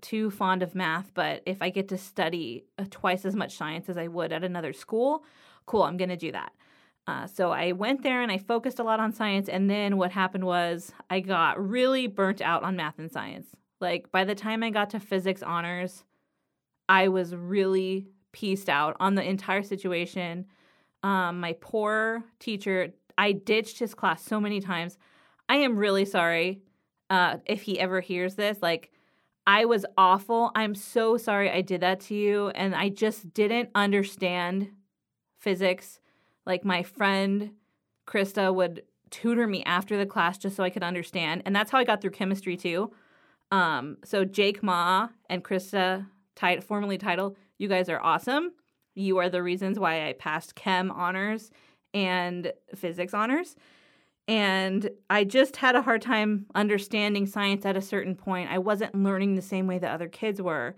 too 0.00 0.30
fond 0.30 0.62
of 0.62 0.74
math, 0.74 1.12
but 1.14 1.42
if 1.46 1.62
I 1.62 1.70
get 1.70 1.88
to 1.88 1.98
study 1.98 2.64
uh, 2.78 2.84
twice 2.90 3.24
as 3.24 3.36
much 3.36 3.56
science 3.56 3.88
as 3.88 3.96
I 3.96 4.08
would 4.08 4.32
at 4.32 4.44
another 4.44 4.72
school, 4.72 5.24
cool, 5.66 5.82
I'm 5.82 5.96
going 5.96 6.10
to 6.10 6.16
do 6.16 6.32
that. 6.32 6.52
Uh, 7.06 7.26
so 7.26 7.50
I 7.50 7.72
went 7.72 8.02
there 8.02 8.22
and 8.22 8.30
I 8.30 8.38
focused 8.38 8.78
a 8.78 8.84
lot 8.84 9.00
on 9.00 9.12
science. 9.12 9.48
And 9.48 9.68
then 9.68 9.96
what 9.96 10.12
happened 10.12 10.44
was 10.44 10.92
I 11.08 11.20
got 11.20 11.60
really 11.60 12.06
burnt 12.06 12.40
out 12.40 12.62
on 12.62 12.76
math 12.76 12.98
and 12.98 13.10
science. 13.10 13.48
Like 13.80 14.12
by 14.12 14.24
the 14.24 14.34
time 14.34 14.62
I 14.62 14.70
got 14.70 14.90
to 14.90 15.00
physics 15.00 15.42
honors, 15.42 16.04
I 16.88 17.08
was 17.08 17.34
really 17.34 18.08
pieced 18.32 18.68
out 18.68 18.96
on 19.00 19.14
the 19.14 19.28
entire 19.28 19.62
situation. 19.62 20.46
Um, 21.02 21.40
my 21.40 21.54
poor 21.60 22.22
teacher, 22.38 22.92
I 23.16 23.32
ditched 23.32 23.78
his 23.78 23.94
class 23.94 24.22
so 24.22 24.40
many 24.40 24.60
times. 24.60 24.98
I 25.48 25.56
am 25.56 25.76
really 25.76 26.04
sorry 26.04 26.62
uh, 27.08 27.38
if 27.46 27.62
he 27.62 27.80
ever 27.80 28.00
hears 28.00 28.34
this. 28.36 28.58
Like, 28.62 28.92
I 29.46 29.64
was 29.64 29.86
awful. 29.96 30.50
I'm 30.54 30.74
so 30.74 31.16
sorry 31.16 31.50
I 31.50 31.60
did 31.60 31.80
that 31.80 32.00
to 32.02 32.14
you. 32.14 32.48
And 32.50 32.74
I 32.74 32.88
just 32.88 33.32
didn't 33.32 33.70
understand 33.74 34.70
physics 35.38 36.00
like 36.46 36.64
my 36.64 36.82
friend 36.82 37.52
Krista 38.06 38.54
would 38.54 38.82
tutor 39.10 39.46
me 39.46 39.62
after 39.64 39.96
the 39.96 40.06
class 40.06 40.38
just 40.38 40.56
so 40.56 40.62
I 40.62 40.70
could 40.70 40.82
understand. 40.82 41.42
And 41.44 41.54
that's 41.54 41.70
how 41.70 41.78
I 41.78 41.84
got 41.84 42.00
through 42.00 42.10
chemistry 42.10 42.56
too. 42.56 42.92
Um, 43.50 43.96
so 44.04 44.24
Jake 44.24 44.62
Ma 44.62 45.08
and 45.28 45.44
Krista, 45.44 46.06
tit- 46.36 46.62
formerly 46.62 46.98
title, 46.98 47.36
you 47.58 47.68
guys 47.68 47.88
are 47.88 48.00
awesome. 48.00 48.52
You 48.94 49.18
are 49.18 49.28
the 49.28 49.42
reasons 49.42 49.78
why 49.78 50.08
I 50.08 50.12
passed 50.12 50.54
chem 50.54 50.90
honors 50.90 51.50
and 51.92 52.52
physics 52.74 53.14
honors. 53.14 53.56
And 54.28 54.90
I 55.08 55.24
just 55.24 55.56
had 55.56 55.74
a 55.74 55.82
hard 55.82 56.02
time 56.02 56.46
understanding 56.54 57.26
science 57.26 57.66
at 57.66 57.76
a 57.76 57.82
certain 57.82 58.14
point. 58.14 58.50
I 58.50 58.58
wasn't 58.58 58.94
learning 58.94 59.34
the 59.34 59.42
same 59.42 59.66
way 59.66 59.78
that 59.78 59.90
other 59.90 60.08
kids 60.08 60.40
were. 60.40 60.76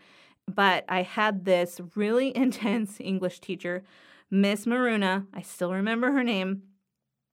But 0.53 0.85
I 0.89 1.03
had 1.03 1.45
this 1.45 1.81
really 1.95 2.37
intense 2.37 2.99
English 3.01 3.41
teacher 3.41 3.85
Miss 4.35 4.65
Maruna, 4.65 5.27
I 5.35 5.43
still 5.43 5.75
remember 5.75 6.11
her 6.11 6.25
name. 6.25 6.63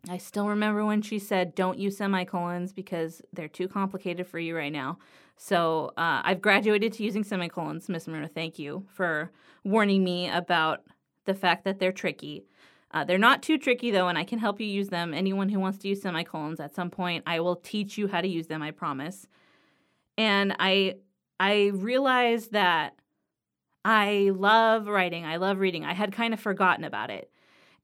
I 0.10 0.18
still 0.18 0.50
remember 0.50 0.84
when 0.84 1.02
she 1.02 1.18
said, 1.18 1.56
Don't 1.56 1.80
use 1.80 1.96
semicolons 1.96 2.74
because 2.74 3.22
they're 3.32 3.48
too 3.48 3.70
complicated 3.70 4.28
for 4.28 4.38
you 4.38 4.54
right 4.54 4.72
now. 4.72 4.98
So 5.38 5.94
uh, 5.96 6.22
I've 6.26 6.42
graduated 6.42 6.92
to 6.94 7.04
using 7.04 7.24
semicolons, 7.24 7.88
Miss 7.88 8.06
Maruna. 8.06 8.30
Thank 8.30 8.60
you 8.60 8.86
for 8.94 9.32
warning 9.64 10.04
me 10.04 10.30
about 10.30 10.84
the 11.24 11.34
fact 11.34 11.64
that 11.64 11.80
they're 11.80 11.94
tricky. 11.94 12.44
Uh, 12.92 13.04
they're 13.04 13.18
not 13.18 13.44
too 13.44 13.58
tricky 13.58 13.92
though, 13.92 14.08
and 14.08 14.18
I 14.18 14.24
can 14.24 14.40
help 14.40 14.60
you 14.60 14.68
use 14.68 14.90
them. 14.90 15.14
Anyone 15.14 15.50
who 15.50 15.60
wants 15.60 15.78
to 15.80 15.88
use 15.88 16.02
semicolons 16.02 16.60
at 16.60 16.74
some 16.74 16.90
point, 16.90 17.24
I 17.28 17.40
will 17.40 17.56
teach 17.56 17.98
you 17.98 18.08
how 18.08 18.22
to 18.22 18.28
use 18.28 18.48
them, 18.48 18.62
I 18.62 18.72
promise. 18.72 19.28
And 20.18 20.56
I 20.60 20.96
I 21.40 21.68
realized 21.74 22.52
that 22.52 22.96
I 23.86 24.32
love 24.34 24.88
writing. 24.88 25.26
I 25.26 25.38
love 25.38 25.60
reading. 25.60 25.86
I 25.86 25.94
had 25.94 26.12
kind 26.12 26.34
of 26.34 26.40
forgotten 26.40 26.84
about 26.84 27.10
it. 27.10 27.32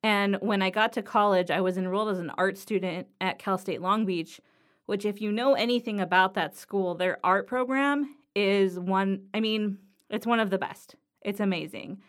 And 0.04 0.36
when 0.42 0.62
I 0.62 0.70
got 0.70 0.94
to 0.94 1.02
college, 1.02 1.50
I 1.50 1.62
was 1.62 1.78
enrolled 1.78 2.10
as 2.10 2.20
an 2.20 2.32
art 2.38 2.58
student 2.58 3.08
at 3.22 3.40
Cal 3.40 3.58
State 3.58 3.82
Long 3.82 4.06
Beach, 4.06 4.40
which, 4.86 5.06
if 5.06 5.22
you 5.22 5.32
know 5.32 5.54
anything 5.54 6.00
about 6.00 6.34
that 6.36 6.56
school, 6.56 6.94
their 6.96 7.18
art 7.24 7.48
program 7.48 8.16
is 8.36 8.78
one, 8.78 9.24
I 9.34 9.40
mean, 9.40 9.80
it's 10.10 10.28
one 10.28 10.40
of 10.40 10.50
the 10.50 10.60
best. 10.60 10.96
It's 11.22 11.40
amazing. 11.40 12.02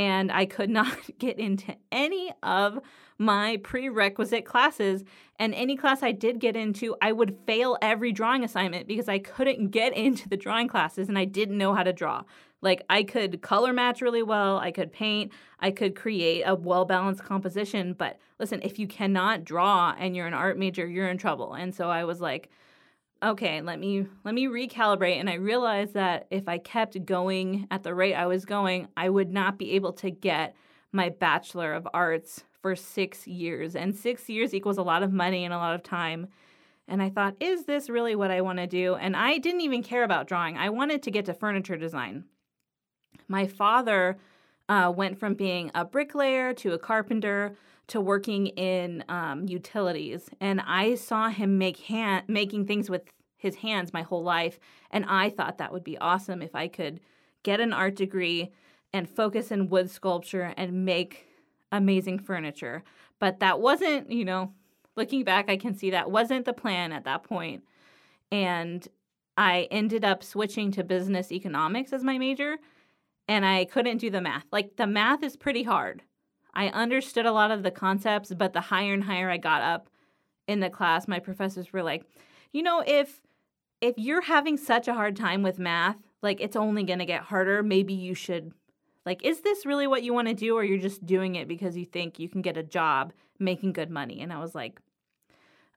And 0.00 0.32
I 0.32 0.46
could 0.46 0.70
not 0.70 0.96
get 1.18 1.38
into 1.38 1.76
any 1.92 2.32
of 2.42 2.80
my 3.18 3.58
prerequisite 3.58 4.46
classes. 4.46 5.04
And 5.38 5.54
any 5.54 5.76
class 5.76 6.02
I 6.02 6.12
did 6.12 6.40
get 6.40 6.56
into, 6.56 6.96
I 7.02 7.12
would 7.12 7.36
fail 7.46 7.76
every 7.82 8.12
drawing 8.12 8.42
assignment 8.42 8.88
because 8.88 9.08
I 9.08 9.18
couldn't 9.18 9.68
get 9.68 9.94
into 9.94 10.28
the 10.28 10.38
drawing 10.38 10.68
classes 10.68 11.08
and 11.08 11.18
I 11.18 11.26
didn't 11.26 11.58
know 11.58 11.74
how 11.74 11.82
to 11.82 11.92
draw. 11.92 12.22
Like 12.62 12.82
I 12.88 13.02
could 13.02 13.42
color 13.42 13.72
match 13.72 14.00
really 14.00 14.22
well, 14.22 14.58
I 14.58 14.70
could 14.70 14.92
paint, 14.92 15.32
I 15.60 15.70
could 15.70 15.94
create 15.94 16.42
a 16.46 16.54
well 16.54 16.84
balanced 16.84 17.24
composition. 17.24 17.94
But 17.94 18.18
listen, 18.38 18.60
if 18.62 18.78
you 18.78 18.86
cannot 18.86 19.44
draw 19.44 19.94
and 19.98 20.16
you're 20.16 20.26
an 20.26 20.34
art 20.34 20.58
major, 20.58 20.86
you're 20.86 21.08
in 21.08 21.18
trouble. 21.18 21.54
And 21.54 21.74
so 21.74 21.90
I 21.90 22.04
was 22.04 22.20
like, 22.20 22.50
okay, 23.22 23.60
let 23.60 23.78
me 23.78 24.06
let 24.24 24.34
me 24.34 24.46
recalibrate. 24.46 25.20
And 25.20 25.28
I 25.28 25.34
realized 25.34 25.94
that 25.94 26.26
if 26.30 26.48
I 26.48 26.58
kept 26.58 27.04
going 27.04 27.66
at 27.70 27.82
the 27.82 27.94
rate 27.94 28.14
I 28.14 28.26
was 28.26 28.44
going, 28.44 28.88
I 28.96 29.08
would 29.08 29.30
not 29.30 29.58
be 29.58 29.72
able 29.72 29.92
to 29.94 30.10
get 30.10 30.54
my 30.92 31.08
bachelor 31.08 31.72
of 31.72 31.86
arts 31.94 32.44
for 32.60 32.74
six 32.76 33.26
years. 33.26 33.76
And 33.76 33.94
six 33.94 34.28
years 34.28 34.54
equals 34.54 34.78
a 34.78 34.82
lot 34.82 35.02
of 35.02 35.12
money 35.12 35.44
and 35.44 35.54
a 35.54 35.58
lot 35.58 35.74
of 35.74 35.82
time. 35.82 36.28
And 36.88 37.00
I 37.00 37.08
thought, 37.08 37.36
is 37.40 37.64
this 37.64 37.88
really 37.88 38.16
what 38.16 38.32
I 38.32 38.40
want 38.40 38.58
to 38.58 38.66
do? 38.66 38.96
And 38.96 39.16
I 39.16 39.38
didn't 39.38 39.60
even 39.60 39.82
care 39.82 40.02
about 40.02 40.26
drawing. 40.26 40.56
I 40.56 40.70
wanted 40.70 41.02
to 41.04 41.10
get 41.10 41.26
to 41.26 41.34
furniture 41.34 41.76
design. 41.76 42.24
My 43.28 43.46
father 43.46 44.18
uh, 44.70 44.90
went 44.90 45.18
from 45.18 45.34
being 45.34 45.70
a 45.74 45.84
bricklayer 45.84 46.54
to 46.54 46.72
a 46.72 46.78
carpenter 46.78 47.56
to 47.88 48.00
working 48.00 48.46
in 48.46 49.04
um, 49.08 49.46
utilities, 49.48 50.30
and 50.40 50.60
I 50.60 50.94
saw 50.94 51.28
him 51.28 51.58
make 51.58 51.78
hand 51.78 52.24
making 52.28 52.66
things 52.66 52.88
with 52.88 53.02
his 53.36 53.56
hands 53.56 53.92
my 53.92 54.02
whole 54.02 54.22
life, 54.22 54.60
and 54.92 55.04
I 55.08 55.28
thought 55.28 55.58
that 55.58 55.72
would 55.72 55.82
be 55.82 55.98
awesome 55.98 56.40
if 56.40 56.54
I 56.54 56.68
could 56.68 57.00
get 57.42 57.58
an 57.58 57.72
art 57.72 57.96
degree 57.96 58.52
and 58.92 59.10
focus 59.10 59.50
in 59.50 59.68
wood 59.68 59.90
sculpture 59.90 60.54
and 60.56 60.84
make 60.84 61.26
amazing 61.72 62.20
furniture. 62.20 62.84
But 63.18 63.40
that 63.40 63.60
wasn't, 63.60 64.12
you 64.12 64.24
know, 64.24 64.52
looking 64.94 65.24
back, 65.24 65.50
I 65.50 65.56
can 65.56 65.74
see 65.74 65.90
that 65.90 66.12
wasn't 66.12 66.44
the 66.44 66.52
plan 66.52 66.92
at 66.92 67.04
that 67.04 67.24
point. 67.24 67.64
And 68.30 68.86
I 69.36 69.66
ended 69.72 70.04
up 70.04 70.22
switching 70.22 70.70
to 70.72 70.84
business 70.84 71.32
economics 71.32 71.92
as 71.92 72.04
my 72.04 72.18
major 72.18 72.58
and 73.30 73.46
I 73.46 73.64
couldn't 73.64 73.98
do 73.98 74.10
the 74.10 74.20
math. 74.20 74.44
Like 74.50 74.74
the 74.74 74.88
math 74.88 75.22
is 75.22 75.36
pretty 75.36 75.62
hard. 75.62 76.02
I 76.52 76.66
understood 76.70 77.26
a 77.26 77.32
lot 77.32 77.52
of 77.52 77.62
the 77.62 77.70
concepts, 77.70 78.34
but 78.34 78.52
the 78.52 78.60
higher 78.60 78.92
and 78.92 79.04
higher 79.04 79.30
I 79.30 79.36
got 79.36 79.62
up 79.62 79.88
in 80.48 80.58
the 80.58 80.68
class, 80.68 81.06
my 81.06 81.20
professors 81.20 81.72
were 81.72 81.84
like, 81.84 82.04
"You 82.52 82.64
know, 82.64 82.82
if 82.84 83.22
if 83.80 83.94
you're 83.96 84.22
having 84.22 84.56
such 84.56 84.88
a 84.88 84.94
hard 84.94 85.14
time 85.14 85.44
with 85.44 85.60
math, 85.60 85.96
like 86.22 86.40
it's 86.40 86.56
only 86.56 86.82
going 86.82 86.98
to 86.98 87.06
get 87.06 87.22
harder, 87.22 87.62
maybe 87.62 87.94
you 87.94 88.14
should 88.14 88.52
like 89.06 89.24
is 89.24 89.42
this 89.42 89.64
really 89.64 89.86
what 89.86 90.02
you 90.02 90.12
want 90.12 90.26
to 90.26 90.34
do 90.34 90.56
or 90.56 90.64
you're 90.64 90.78
just 90.78 91.06
doing 91.06 91.36
it 91.36 91.46
because 91.46 91.76
you 91.76 91.84
think 91.84 92.18
you 92.18 92.28
can 92.28 92.42
get 92.42 92.56
a 92.56 92.64
job 92.64 93.12
making 93.38 93.72
good 93.74 93.90
money?" 93.90 94.20
And 94.22 94.32
I 94.32 94.40
was 94.40 94.56
like, 94.56 94.80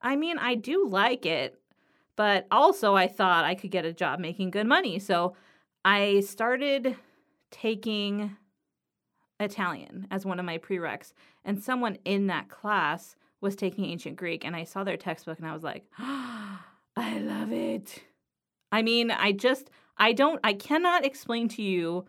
"I 0.02 0.16
mean, 0.16 0.40
I 0.40 0.56
do 0.56 0.88
like 0.90 1.24
it, 1.28 1.60
but 2.16 2.48
also 2.50 2.96
I 2.96 3.08
thought 3.08 3.46
I 3.46 3.54
could 3.54 3.70
get 3.70 3.86
a 3.86 3.94
job 3.94 4.20
making 4.20 4.50
good 4.50 4.66
money." 4.66 4.98
So 4.98 5.36
I 5.86 6.22
started 6.22 6.98
taking 7.54 8.36
Italian 9.40 10.08
as 10.12 10.26
one 10.26 10.40
of 10.40 10.46
my 10.46 10.58
prereqs, 10.58 11.14
and 11.46 11.64
someone 11.64 11.98
in 12.04 12.28
that 12.28 12.50
class 12.50 13.16
was 13.40 13.56
taking 13.56 13.86
ancient 13.86 14.16
Greek, 14.16 14.44
and 14.44 14.56
I 14.56 14.64
saw 14.64 14.84
their 14.84 14.98
textbook 14.98 15.38
and 15.38 15.48
I 15.48 15.54
was 15.54 15.64
like, 15.64 15.86
oh, 16.00 16.60
I 16.98 17.20
love 17.20 17.52
it. 17.52 18.04
I 18.72 18.82
mean, 18.82 19.12
I 19.12 19.32
just, 19.32 19.70
I 19.98 20.14
don't, 20.14 20.40
I 20.44 20.54
cannot 20.54 21.06
explain 21.06 21.48
to 21.50 21.62
you 21.62 22.06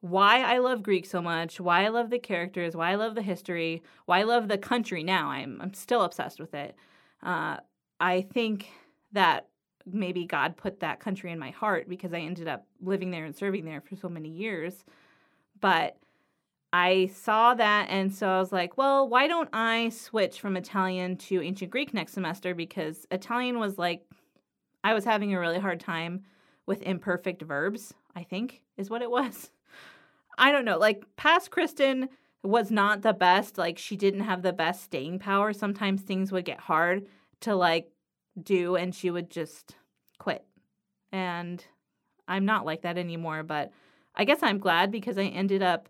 why 0.00 0.40
I 0.42 0.58
love 0.58 0.82
Greek 0.82 1.06
so 1.06 1.22
much, 1.22 1.60
why 1.60 1.84
I 1.84 1.88
love 1.88 2.10
the 2.10 2.18
characters, 2.18 2.76
why 2.76 2.90
I 2.90 2.96
love 2.96 3.14
the 3.14 3.22
history, 3.22 3.82
why 4.04 4.20
I 4.20 4.24
love 4.24 4.48
the 4.48 4.58
country 4.58 5.02
now. 5.02 5.28
I'm, 5.28 5.58
I'm 5.62 5.72
still 5.72 6.02
obsessed 6.02 6.40
with 6.40 6.54
it. 6.54 6.76
Uh, 7.22 7.58
I 8.00 8.20
think 8.20 8.68
that 9.12 9.48
maybe 9.86 10.24
God 10.24 10.56
put 10.56 10.80
that 10.80 11.00
country 11.00 11.30
in 11.30 11.38
my 11.38 11.50
heart 11.50 11.88
because 11.88 12.12
I 12.12 12.20
ended 12.20 12.48
up 12.48 12.66
living 12.80 13.10
there 13.10 13.24
and 13.24 13.36
serving 13.36 13.64
there 13.64 13.80
for 13.80 13.96
so 13.96 14.08
many 14.08 14.28
years. 14.28 14.84
But 15.60 15.96
I 16.72 17.10
saw 17.14 17.54
that, 17.54 17.86
and 17.88 18.12
so 18.12 18.28
I 18.28 18.38
was 18.40 18.50
like, 18.50 18.76
well, 18.76 19.08
why 19.08 19.28
don't 19.28 19.48
I 19.52 19.90
switch 19.90 20.40
from 20.40 20.56
Italian 20.56 21.16
to 21.18 21.40
ancient 21.40 21.70
Greek 21.70 21.94
next 21.94 22.14
semester? 22.14 22.54
Because 22.54 23.06
Italian 23.10 23.58
was 23.58 23.78
like, 23.78 24.04
I 24.82 24.92
was 24.94 25.04
having 25.04 25.32
a 25.32 25.38
really 25.38 25.60
hard 25.60 25.80
time 25.80 26.24
with 26.66 26.82
imperfect 26.82 27.42
verbs, 27.42 27.94
I 28.16 28.24
think 28.24 28.62
is 28.76 28.90
what 28.90 29.02
it 29.02 29.10
was. 29.10 29.50
I 30.38 30.50
don't 30.50 30.64
know. 30.64 30.78
Like, 30.78 31.04
past 31.16 31.50
Kristen 31.50 32.08
was 32.42 32.70
not 32.70 33.02
the 33.02 33.12
best. 33.12 33.56
Like, 33.56 33.78
she 33.78 33.96
didn't 33.96 34.20
have 34.20 34.42
the 34.42 34.52
best 34.52 34.82
staying 34.82 35.20
power. 35.20 35.52
Sometimes 35.52 36.02
things 36.02 36.32
would 36.32 36.44
get 36.44 36.58
hard 36.58 37.06
to 37.40 37.54
like 37.54 37.88
do 38.40 38.76
and 38.76 38.94
she 38.94 39.10
would 39.10 39.30
just 39.30 39.76
quit. 40.18 40.44
And 41.12 41.64
I'm 42.26 42.44
not 42.44 42.66
like 42.66 42.82
that 42.82 42.98
anymore, 42.98 43.42
but 43.42 43.70
I 44.14 44.24
guess 44.24 44.42
I'm 44.42 44.58
glad 44.58 44.90
because 44.90 45.18
I 45.18 45.24
ended 45.24 45.62
up 45.62 45.88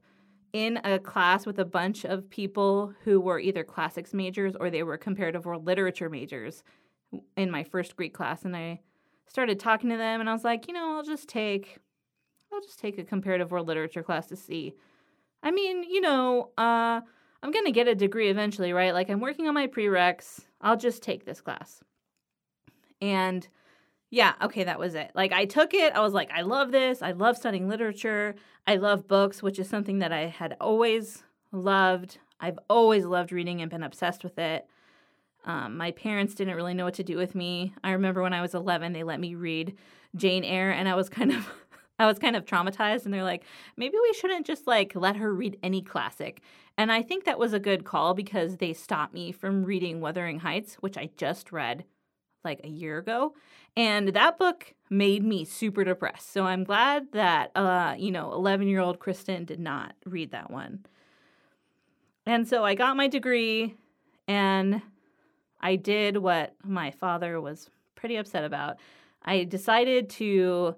in 0.52 0.78
a 0.84 0.98
class 0.98 1.46
with 1.46 1.58
a 1.58 1.64
bunch 1.64 2.04
of 2.04 2.30
people 2.30 2.92
who 3.04 3.20
were 3.20 3.40
either 3.40 3.64
classics 3.64 4.14
majors 4.14 4.54
or 4.58 4.70
they 4.70 4.82
were 4.82 4.96
comparative 4.96 5.44
world 5.44 5.66
literature 5.66 6.08
majors 6.08 6.62
in 7.36 7.50
my 7.50 7.64
first 7.64 7.96
Greek 7.96 8.14
class 8.14 8.44
and 8.44 8.56
I 8.56 8.80
started 9.26 9.58
talking 9.58 9.90
to 9.90 9.96
them 9.96 10.20
and 10.20 10.30
I 10.30 10.32
was 10.32 10.44
like, 10.44 10.68
you 10.68 10.74
know, 10.74 10.96
I'll 10.96 11.02
just 11.02 11.28
take 11.28 11.78
I'll 12.52 12.60
just 12.60 12.78
take 12.78 12.98
a 12.98 13.04
comparative 13.04 13.50
world 13.50 13.66
literature 13.66 14.02
class 14.04 14.26
to 14.28 14.36
see. 14.36 14.74
I 15.42 15.50
mean, 15.50 15.82
you 15.82 16.00
know, 16.00 16.50
uh 16.56 17.00
I'm 17.42 17.50
going 17.50 17.66
to 17.66 17.72
get 17.72 17.88
a 17.88 17.94
degree 17.94 18.30
eventually, 18.30 18.72
right? 18.72 18.94
Like 18.94 19.10
I'm 19.10 19.20
working 19.20 19.48
on 19.48 19.54
my 19.54 19.66
prereqs. 19.66 20.40
I'll 20.62 20.78
just 20.78 21.02
take 21.02 21.26
this 21.26 21.42
class. 21.42 21.82
And 23.00 23.46
yeah, 24.10 24.34
okay, 24.42 24.64
that 24.64 24.78
was 24.78 24.94
it. 24.94 25.10
Like 25.14 25.32
I 25.32 25.44
took 25.44 25.74
it, 25.74 25.92
I 25.92 26.00
was 26.00 26.12
like, 26.12 26.30
I 26.32 26.42
love 26.42 26.70
this. 26.70 27.02
I 27.02 27.12
love 27.12 27.36
studying 27.36 27.68
literature. 27.68 28.34
I 28.66 28.76
love 28.76 29.08
books, 29.08 29.42
which 29.42 29.58
is 29.58 29.68
something 29.68 29.98
that 29.98 30.12
I 30.12 30.26
had 30.26 30.56
always 30.60 31.24
loved. 31.52 32.18
I've 32.40 32.58
always 32.70 33.04
loved 33.04 33.32
reading 33.32 33.60
and 33.60 33.70
been 33.70 33.82
obsessed 33.82 34.22
with 34.22 34.38
it. 34.38 34.66
Um, 35.44 35.76
my 35.76 35.90
parents 35.90 36.34
didn't 36.34 36.54
really 36.56 36.74
know 36.74 36.84
what 36.84 36.94
to 36.94 37.04
do 37.04 37.16
with 37.16 37.34
me. 37.34 37.74
I 37.82 37.90
remember 37.92 38.22
when 38.22 38.32
I 38.32 38.40
was 38.40 38.54
11, 38.54 38.92
they 38.92 39.02
let 39.02 39.20
me 39.20 39.34
read 39.34 39.76
Jane 40.16 40.44
Eyre, 40.44 40.70
and 40.70 40.88
I 40.88 40.94
was 40.94 41.08
kind 41.08 41.32
of, 41.32 41.48
I 41.98 42.06
was 42.06 42.18
kind 42.18 42.34
of 42.34 42.44
traumatized. 42.44 43.04
And 43.04 43.12
they're 43.12 43.24
like, 43.24 43.44
maybe 43.76 43.96
we 44.00 44.14
shouldn't 44.14 44.46
just 44.46 44.66
like 44.66 44.92
let 44.94 45.16
her 45.16 45.34
read 45.34 45.58
any 45.62 45.82
classic. 45.82 46.40
And 46.78 46.90
I 46.90 47.02
think 47.02 47.24
that 47.24 47.38
was 47.38 47.52
a 47.52 47.60
good 47.60 47.84
call 47.84 48.14
because 48.14 48.56
they 48.56 48.72
stopped 48.72 49.12
me 49.12 49.32
from 49.32 49.64
reading 49.64 50.00
Wuthering 50.00 50.40
Heights, 50.40 50.76
which 50.76 50.96
I 50.96 51.10
just 51.16 51.52
read 51.52 51.84
like 52.44 52.60
a 52.64 52.68
year 52.68 52.98
ago. 52.98 53.34
And 53.76 54.08
that 54.08 54.38
book 54.38 54.74
made 54.90 55.24
me 55.24 55.44
super 55.44 55.82
depressed. 55.84 56.32
So 56.32 56.44
I'm 56.44 56.64
glad 56.64 57.12
that, 57.12 57.50
uh, 57.56 57.94
you 57.98 58.12
know, 58.12 58.32
11 58.32 58.68
year 58.68 58.80
old 58.80 58.98
Kristen 58.98 59.44
did 59.44 59.60
not 59.60 59.94
read 60.04 60.30
that 60.30 60.50
one. 60.50 60.86
And 62.26 62.46
so 62.46 62.64
I 62.64 62.74
got 62.74 62.96
my 62.96 63.08
degree 63.08 63.74
and 64.28 64.80
I 65.60 65.76
did 65.76 66.18
what 66.18 66.54
my 66.62 66.90
father 66.90 67.40
was 67.40 67.70
pretty 67.94 68.16
upset 68.16 68.44
about. 68.44 68.76
I 69.22 69.44
decided 69.44 70.10
to 70.10 70.76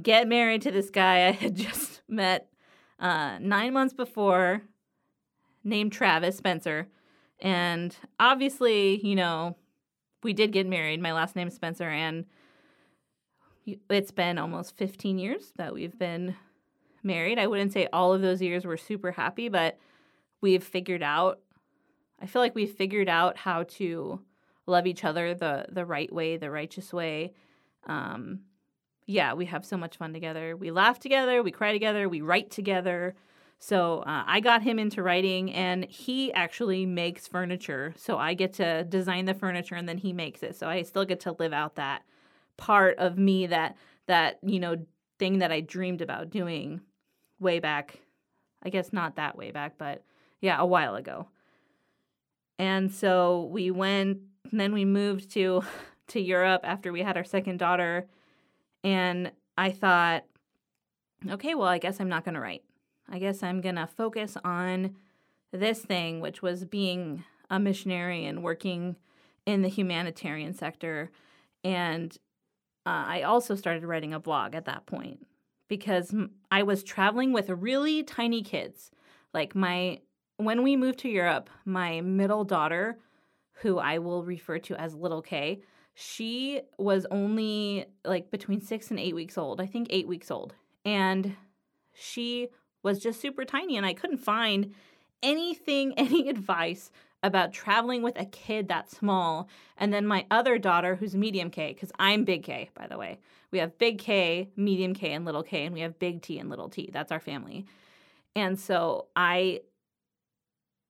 get 0.00 0.28
married 0.28 0.62
to 0.62 0.70
this 0.70 0.90
guy 0.90 1.26
I 1.26 1.30
had 1.32 1.56
just 1.56 2.02
met 2.08 2.48
uh, 2.98 3.38
nine 3.40 3.72
months 3.72 3.94
before, 3.94 4.62
named 5.62 5.92
Travis 5.92 6.36
Spencer. 6.36 6.88
And 7.40 7.94
obviously, 8.18 9.04
you 9.06 9.14
know, 9.14 9.56
we 10.22 10.32
did 10.32 10.52
get 10.52 10.66
married. 10.66 11.00
My 11.00 11.12
last 11.12 11.36
name 11.36 11.48
is 11.48 11.54
Spencer, 11.54 11.88
and 11.88 12.24
it's 13.90 14.10
been 14.10 14.38
almost 14.38 14.76
15 14.76 15.18
years 15.18 15.52
that 15.56 15.74
we've 15.74 15.98
been 15.98 16.36
married. 17.02 17.38
I 17.38 17.46
wouldn't 17.46 17.72
say 17.72 17.88
all 17.92 18.12
of 18.12 18.22
those 18.22 18.42
years 18.42 18.64
were 18.64 18.76
super 18.76 19.12
happy, 19.12 19.48
but 19.48 19.78
we've 20.40 20.64
figured 20.64 21.02
out. 21.02 21.40
I 22.20 22.26
feel 22.26 22.42
like 22.42 22.54
we've 22.54 22.70
figured 22.70 23.08
out 23.08 23.36
how 23.36 23.64
to 23.64 24.20
love 24.66 24.86
each 24.86 25.04
other 25.04 25.34
the 25.34 25.66
the 25.68 25.84
right 25.84 26.12
way, 26.12 26.36
the 26.36 26.50
righteous 26.50 26.92
way. 26.92 27.32
Um, 27.86 28.40
yeah, 29.06 29.32
we 29.34 29.46
have 29.46 29.64
so 29.64 29.76
much 29.76 29.96
fun 29.96 30.12
together. 30.12 30.56
We 30.56 30.70
laugh 30.70 30.98
together, 30.98 31.42
we 31.42 31.50
cry 31.50 31.72
together, 31.72 32.08
we 32.08 32.20
write 32.20 32.50
together. 32.50 33.14
So 33.58 34.00
uh, 34.00 34.24
I 34.26 34.40
got 34.40 34.62
him 34.62 34.78
into 34.78 35.02
writing, 35.02 35.52
and 35.52 35.84
he 35.84 36.32
actually 36.32 36.86
makes 36.86 37.26
furniture. 37.26 37.92
So 37.96 38.16
I 38.16 38.34
get 38.34 38.52
to 38.54 38.84
design 38.84 39.24
the 39.24 39.34
furniture, 39.34 39.74
and 39.74 39.88
then 39.88 39.98
he 39.98 40.12
makes 40.12 40.42
it. 40.42 40.56
So 40.56 40.68
I 40.68 40.82
still 40.82 41.04
get 41.04 41.20
to 41.20 41.34
live 41.38 41.52
out 41.52 41.74
that 41.74 42.02
part 42.56 42.98
of 42.98 43.18
me 43.18 43.46
that 43.46 43.76
that 44.06 44.38
you 44.42 44.60
know 44.60 44.76
thing 45.18 45.38
that 45.38 45.50
I 45.50 45.60
dreamed 45.60 46.02
about 46.02 46.30
doing 46.30 46.80
way 47.40 47.58
back. 47.58 47.98
I 48.62 48.70
guess 48.70 48.92
not 48.92 49.16
that 49.16 49.36
way 49.36 49.50
back, 49.50 49.74
but 49.76 50.04
yeah, 50.40 50.58
a 50.58 50.66
while 50.66 50.94
ago. 50.94 51.28
And 52.58 52.92
so 52.92 53.48
we 53.52 53.70
went. 53.70 54.18
then 54.52 54.72
we 54.72 54.84
moved 54.84 55.30
to 55.32 55.62
to 56.08 56.20
Europe 56.20 56.60
after 56.64 56.92
we 56.92 57.02
had 57.02 57.16
our 57.16 57.24
second 57.24 57.58
daughter, 57.58 58.06
and 58.84 59.32
I 59.56 59.72
thought, 59.72 60.24
okay, 61.28 61.56
well, 61.56 61.68
I 61.68 61.78
guess 61.78 62.00
I'm 62.00 62.08
not 62.08 62.24
going 62.24 62.34
to 62.34 62.40
write. 62.40 62.62
I 63.08 63.18
guess 63.18 63.42
I'm 63.42 63.60
going 63.60 63.76
to 63.76 63.86
focus 63.86 64.36
on 64.44 64.96
this 65.52 65.80
thing, 65.80 66.20
which 66.20 66.42
was 66.42 66.64
being 66.64 67.24
a 67.50 67.58
missionary 67.58 68.26
and 68.26 68.42
working 68.42 68.96
in 69.46 69.62
the 69.62 69.68
humanitarian 69.68 70.52
sector. 70.52 71.10
And 71.64 72.16
uh, 72.84 73.04
I 73.06 73.22
also 73.22 73.54
started 73.54 73.84
writing 73.84 74.12
a 74.12 74.20
blog 74.20 74.54
at 74.54 74.66
that 74.66 74.86
point 74.86 75.26
because 75.68 76.14
I 76.50 76.62
was 76.62 76.82
traveling 76.82 77.32
with 77.32 77.48
really 77.48 78.02
tiny 78.02 78.42
kids. 78.42 78.90
Like 79.32 79.54
my, 79.54 80.00
when 80.36 80.62
we 80.62 80.76
moved 80.76 80.98
to 81.00 81.08
Europe, 81.08 81.50
my 81.64 82.00
middle 82.00 82.44
daughter, 82.44 82.98
who 83.62 83.78
I 83.78 83.98
will 83.98 84.24
refer 84.24 84.58
to 84.58 84.76
as 84.76 84.94
Little 84.94 85.22
K, 85.22 85.62
she 85.94 86.60
was 86.78 87.06
only 87.10 87.86
like 88.04 88.30
between 88.30 88.60
six 88.60 88.90
and 88.90 89.00
eight 89.00 89.14
weeks 89.14 89.36
old. 89.36 89.60
I 89.60 89.66
think 89.66 89.88
eight 89.90 90.06
weeks 90.06 90.30
old. 90.30 90.54
And 90.84 91.34
she 91.92 92.48
was 92.82 92.98
just 92.98 93.20
super 93.20 93.44
tiny 93.44 93.76
and 93.76 93.86
I 93.86 93.94
couldn't 93.94 94.18
find 94.18 94.74
anything, 95.22 95.94
any 95.96 96.28
advice 96.28 96.90
about 97.22 97.52
traveling 97.52 98.02
with 98.02 98.18
a 98.18 98.24
kid 98.24 98.68
that 98.68 98.90
small. 98.90 99.48
And 99.76 99.92
then 99.92 100.06
my 100.06 100.24
other 100.30 100.58
daughter, 100.58 100.94
who's 100.96 101.16
medium 101.16 101.50
K, 101.50 101.72
because 101.72 101.90
I'm 101.98 102.24
big 102.24 102.44
K, 102.44 102.70
by 102.74 102.86
the 102.86 102.98
way. 102.98 103.18
We 103.50 103.58
have 103.58 103.78
big 103.78 103.98
K, 103.98 104.50
medium 104.56 104.94
K, 104.94 105.12
and 105.12 105.24
little 105.24 105.42
K, 105.42 105.64
and 105.64 105.74
we 105.74 105.80
have 105.80 105.98
big 105.98 106.22
T 106.22 106.38
and 106.38 106.48
little 106.48 106.68
t. 106.68 106.90
That's 106.92 107.10
our 107.10 107.20
family. 107.20 107.66
And 108.36 108.58
so 108.58 109.06
I 109.16 109.62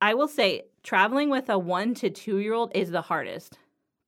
I 0.01 0.15
will 0.15 0.29
say 0.29 0.63
traveling 0.83 1.31
with 1.31 1.49
a 1.49 1.59
one 1.59 1.95
to 1.95 2.11
two 2.11 2.39
year 2.39 2.55
old 2.55 2.73
is 2.75 2.91
the 2.91 3.03
hardest. 3.03 3.59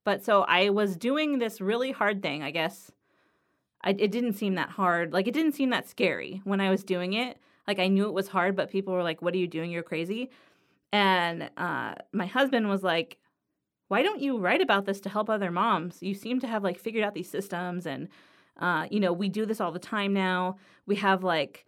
But 0.03 0.23
so 0.23 0.41
I 0.43 0.69
was 0.69 0.95
doing 0.95 1.39
this 1.39 1.61
really 1.61 1.91
hard 1.91 2.21
thing, 2.21 2.43
I 2.43 2.51
guess. 2.51 2.91
I, 3.83 3.91
it 3.91 4.11
didn't 4.11 4.33
seem 4.33 4.55
that 4.55 4.69
hard. 4.69 5.13
Like, 5.13 5.27
it 5.27 5.33
didn't 5.33 5.53
seem 5.53 5.71
that 5.71 5.87
scary 5.87 6.41
when 6.43 6.61
I 6.61 6.69
was 6.69 6.83
doing 6.83 7.13
it. 7.13 7.37
Like, 7.71 7.79
I 7.79 7.87
knew 7.87 8.03
it 8.03 8.13
was 8.13 8.27
hard, 8.27 8.57
but 8.57 8.69
people 8.69 8.93
were 8.93 9.01
like, 9.01 9.21
What 9.21 9.33
are 9.33 9.37
you 9.37 9.47
doing? 9.47 9.71
You're 9.71 9.81
crazy. 9.81 10.29
And 10.91 11.49
uh, 11.55 11.95
my 12.11 12.25
husband 12.25 12.67
was 12.67 12.83
like, 12.83 13.17
Why 13.87 14.03
don't 14.03 14.19
you 14.19 14.37
write 14.37 14.61
about 14.61 14.85
this 14.85 14.99
to 15.01 15.09
help 15.09 15.29
other 15.29 15.51
moms? 15.51 15.99
You 16.01 16.13
seem 16.13 16.41
to 16.41 16.47
have 16.47 16.65
like 16.65 16.77
figured 16.77 17.05
out 17.05 17.13
these 17.13 17.29
systems. 17.29 17.85
And, 17.85 18.09
uh, 18.59 18.87
you 18.91 18.99
know, 18.99 19.13
we 19.13 19.29
do 19.29 19.45
this 19.45 19.61
all 19.61 19.71
the 19.71 19.79
time 19.79 20.11
now. 20.11 20.57
We 20.85 20.97
have 20.97 21.23
like, 21.23 21.65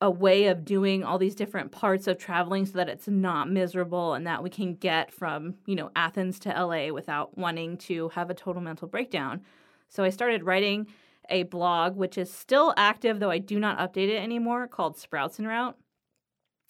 a 0.00 0.08
way 0.08 0.46
of 0.46 0.64
doing 0.64 1.02
all 1.02 1.18
these 1.18 1.34
different 1.34 1.72
parts 1.72 2.06
of 2.06 2.16
traveling 2.16 2.64
so 2.64 2.74
that 2.74 2.88
it's 2.88 3.08
not 3.08 3.50
miserable 3.50 4.14
and 4.14 4.24
that 4.28 4.44
we 4.44 4.50
can 4.50 4.76
get 4.76 5.12
from, 5.12 5.56
you 5.66 5.74
know, 5.74 5.90
Athens 5.96 6.38
to 6.38 6.50
LA 6.50 6.92
without 6.92 7.36
wanting 7.36 7.76
to 7.78 8.08
have 8.10 8.30
a 8.30 8.34
total 8.34 8.62
mental 8.62 8.86
breakdown. 8.86 9.42
So 9.88 10.04
I 10.04 10.10
started 10.10 10.44
writing 10.44 10.86
a 11.28 11.44
blog 11.44 11.96
which 11.96 12.18
is 12.18 12.32
still 12.32 12.74
active 12.76 13.20
though 13.20 13.30
I 13.30 13.38
do 13.38 13.58
not 13.58 13.78
update 13.78 14.08
it 14.08 14.22
anymore 14.22 14.66
called 14.66 14.96
Sprouts 14.96 15.38
and 15.38 15.48
Route. 15.48 15.76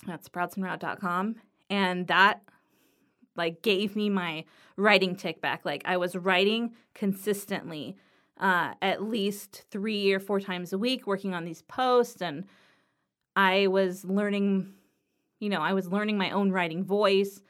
That's 0.07 0.29
sproutsandroute.com 0.29 1.37
and 1.71 2.07
that 2.09 2.43
like 3.37 3.63
gave 3.63 3.95
me 3.97 4.11
my 4.11 4.45
writing 4.77 5.17
tick 5.17 5.41
back. 5.41 5.65
Like 5.65 5.83
I 5.85 5.97
was 5.97 6.17
writing 6.17 6.75
consistently 6.95 7.97
uh, 8.39 8.75
at 8.83 9.03
least 9.03 9.65
3 9.71 10.13
or 10.13 10.21
4 10.21 10.41
times 10.41 10.73
a 10.73 10.79
week 10.79 11.07
working 11.07 11.35
on 11.35 11.45
these 11.45 11.63
posts 11.63 12.23
and 12.23 12.45
I 13.35 13.69
was 13.69 14.05
learning, 14.05 14.75
you 15.39 15.49
know, 15.49 15.61
I 15.61 15.73
was 15.73 15.89
learning 15.89 16.19
my 16.19 16.31
own 16.31 16.51
writing 16.51 16.85
voice 16.85 17.41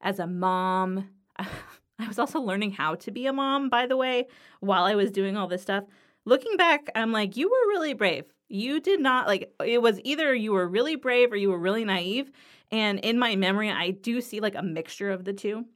as 0.00 0.18
a 0.18 0.26
mom. 0.26 1.08
I 1.38 2.08
was 2.08 2.18
also 2.18 2.40
learning 2.40 2.72
how 2.72 2.94
to 2.96 3.10
be 3.10 3.26
a 3.26 3.32
mom, 3.32 3.68
by 3.68 3.86
the 3.86 3.96
way, 3.96 4.26
while 4.60 4.84
I 4.84 4.94
was 4.94 5.10
doing 5.10 5.36
all 5.36 5.46
this 5.46 5.62
stuff. 5.62 5.84
Looking 6.24 6.56
back, 6.56 6.90
I'm 6.94 7.12
like, 7.12 7.36
you 7.36 7.48
were 7.48 7.68
really 7.68 7.92
brave. 7.92 8.24
You 8.48 8.80
did 8.80 9.00
not, 9.00 9.26
like, 9.26 9.52
it 9.64 9.82
was 9.82 10.00
either 10.04 10.34
you 10.34 10.52
were 10.52 10.68
really 10.68 10.96
brave 10.96 11.32
or 11.32 11.36
you 11.36 11.50
were 11.50 11.58
really 11.58 11.84
naive. 11.84 12.30
And 12.70 12.98
in 13.00 13.18
my 13.18 13.36
memory, 13.36 13.70
I 13.70 13.90
do 13.90 14.20
see 14.20 14.40
like 14.40 14.54
a 14.54 14.62
mixture 14.62 15.10
of 15.10 15.24
the 15.24 15.32
two. 15.32 15.66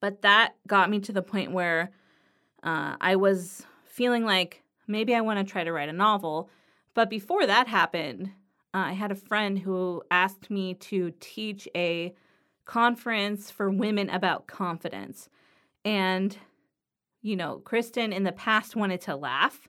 But 0.00 0.22
that 0.22 0.54
got 0.66 0.88
me 0.88 1.00
to 1.00 1.12
the 1.12 1.22
point 1.22 1.52
where 1.52 1.90
uh, 2.62 2.96
I 3.00 3.16
was 3.16 3.66
feeling 3.84 4.24
like 4.24 4.62
maybe 4.86 5.14
I 5.14 5.20
want 5.20 5.38
to 5.38 5.52
try 5.52 5.64
to 5.64 5.72
write 5.72 5.88
a 5.88 5.92
novel. 5.94 6.48
But 6.94 7.10
before 7.10 7.46
that 7.46 7.68
happened, 7.68 8.32
uh, 8.72 8.78
I 8.78 8.92
had 8.92 9.10
a 9.10 9.16
friend 9.16 9.58
who 9.58 10.02
asked 10.10 10.50
me 10.50 10.74
to 10.74 11.12
teach 11.20 11.68
a 11.74 12.14
conference 12.64 13.50
for 13.50 13.68
women 13.68 14.10
about 14.10 14.46
confidence. 14.46 15.28
And, 15.84 16.36
you 17.22 17.36
know, 17.36 17.58
Kristen 17.58 18.12
in 18.12 18.24
the 18.24 18.32
past 18.32 18.76
wanted 18.76 19.00
to 19.02 19.16
laugh 19.16 19.68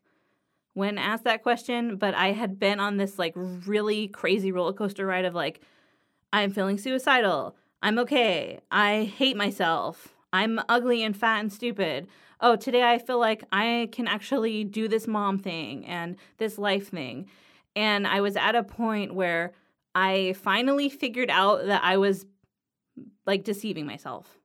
when 0.74 0.98
asked 0.98 1.26
that 1.26 1.44
question, 1.44 1.98
but 1.98 2.14
I 2.14 2.32
had 2.32 2.60
been 2.60 2.80
on 2.80 2.98
this 2.98 3.20
like 3.20 3.34
really 3.36 4.08
crazy 4.08 4.52
roller 4.52 4.74
coaster 4.74 5.06
ride 5.06 5.26
of 5.26 5.36
like, 5.36 5.62
I'm 6.32 6.52
feeling 6.52 6.78
suicidal. 6.78 7.56
I'm 7.84 8.00
okay. 8.00 8.60
I 8.72 9.12
hate 9.18 9.36
myself. 9.36 10.16
I'm 10.32 10.62
ugly 10.70 11.04
and 11.04 11.16
fat 11.16 11.42
and 11.42 11.52
stupid. 11.52 12.08
Oh, 12.40 12.56
today 12.56 12.84
I 12.84 13.00
feel 13.00 13.20
like 13.20 13.44
I 13.52 13.90
can 13.92 14.08
actually 14.08 14.64
do 14.64 14.88
this 14.88 15.08
mom 15.08 15.38
thing 15.40 15.86
and 15.86 16.16
this 16.38 16.58
life 16.58 16.90
thing. 16.90 17.28
And 17.76 18.08
I 18.08 18.22
was 18.22 18.36
at 18.38 18.56
a 18.56 18.64
point 18.64 19.14
where 19.14 19.54
I 19.94 20.36
finally 20.42 20.90
figured 20.90 21.30
out 21.30 21.66
that 21.66 21.84
I 21.84 21.98
was 21.98 22.26
like 23.26 23.44
deceiving 23.44 23.86
myself. 23.86 24.38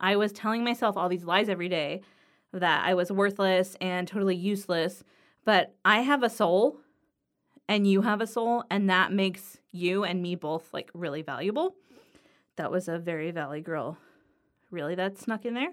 I 0.00 0.16
was 0.16 0.32
telling 0.32 0.64
myself 0.64 0.96
all 0.96 1.08
these 1.08 1.24
lies 1.24 1.48
every 1.48 1.68
day 1.68 2.02
that 2.52 2.86
I 2.86 2.94
was 2.94 3.12
worthless 3.12 3.76
and 3.80 4.06
totally 4.06 4.36
useless. 4.36 5.04
But 5.44 5.74
I 5.84 6.00
have 6.00 6.22
a 6.22 6.30
soul 6.30 6.78
and 7.68 7.86
you 7.86 8.02
have 8.02 8.22
a 8.22 8.26
soul, 8.26 8.64
and 8.70 8.88
that 8.88 9.12
makes 9.12 9.58
you 9.72 10.02
and 10.02 10.22
me 10.22 10.34
both 10.34 10.72
like 10.72 10.90
really 10.94 11.20
valuable. 11.20 11.74
That 12.56 12.70
was 12.70 12.88
a 12.88 12.98
very 12.98 13.30
Valley 13.30 13.60
girl. 13.60 13.98
Really, 14.70 14.94
that 14.94 15.18
snuck 15.18 15.44
in 15.44 15.54
there. 15.54 15.72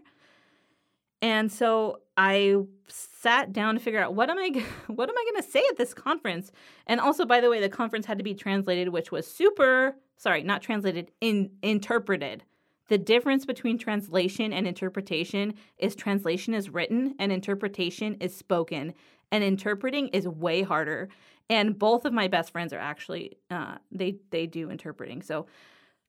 And 1.21 1.49
so 1.51 2.01
I 2.17 2.57
sat 2.87 3.53
down 3.53 3.75
to 3.75 3.79
figure 3.79 3.99
out 3.99 4.13
what 4.13 4.29
am 4.29 4.37
I 4.37 4.49
what 4.87 5.09
am 5.09 5.15
I 5.17 5.25
going 5.31 5.41
to 5.41 5.49
say 5.49 5.63
at 5.69 5.77
this 5.77 5.93
conference? 5.93 6.51
And 6.85 6.99
also 6.99 7.25
by 7.25 7.39
the 7.39 7.49
way, 7.49 7.61
the 7.61 7.69
conference 7.69 8.05
had 8.05 8.17
to 8.17 8.23
be 8.23 8.33
translated 8.33 8.89
which 8.89 9.11
was 9.11 9.25
super 9.25 9.95
sorry, 10.17 10.43
not 10.43 10.61
translated, 10.61 11.11
in 11.21 11.51
interpreted. 11.61 12.43
The 12.87 12.97
difference 12.97 13.45
between 13.45 13.77
translation 13.77 14.53
and 14.53 14.67
interpretation 14.67 15.55
is 15.77 15.95
translation 15.95 16.53
is 16.53 16.69
written 16.69 17.15
and 17.19 17.31
interpretation 17.31 18.15
is 18.19 18.35
spoken. 18.35 18.93
And 19.31 19.43
interpreting 19.43 20.09
is 20.09 20.27
way 20.27 20.61
harder. 20.61 21.09
And 21.49 21.77
both 21.77 22.05
of 22.05 22.13
my 22.13 22.27
best 22.27 22.51
friends 22.51 22.73
are 22.73 22.79
actually 22.79 23.37
uh, 23.49 23.77
they 23.91 24.17
they 24.29 24.45
do 24.45 24.69
interpreting. 24.69 25.21
So 25.21 25.47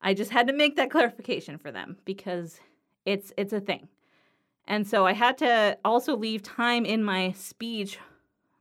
I 0.03 0.15
just 0.15 0.31
had 0.31 0.47
to 0.49 0.53
make 0.53 0.77
that 0.77 0.91
clarification 0.91 1.59
for 1.59 1.73
them 1.73 1.97
because 2.05 2.61
it's 3.05 3.33
it's 3.37 3.53
a 3.53 3.61
thing. 3.61 3.89
And 4.69 4.87
so 4.87 5.07
I 5.07 5.13
had 5.13 5.39
to 5.39 5.79
also 5.85 6.17
leave 6.17 6.43
time 6.43 6.85
in 6.85 7.03
my 7.05 7.33
speech, 7.33 7.99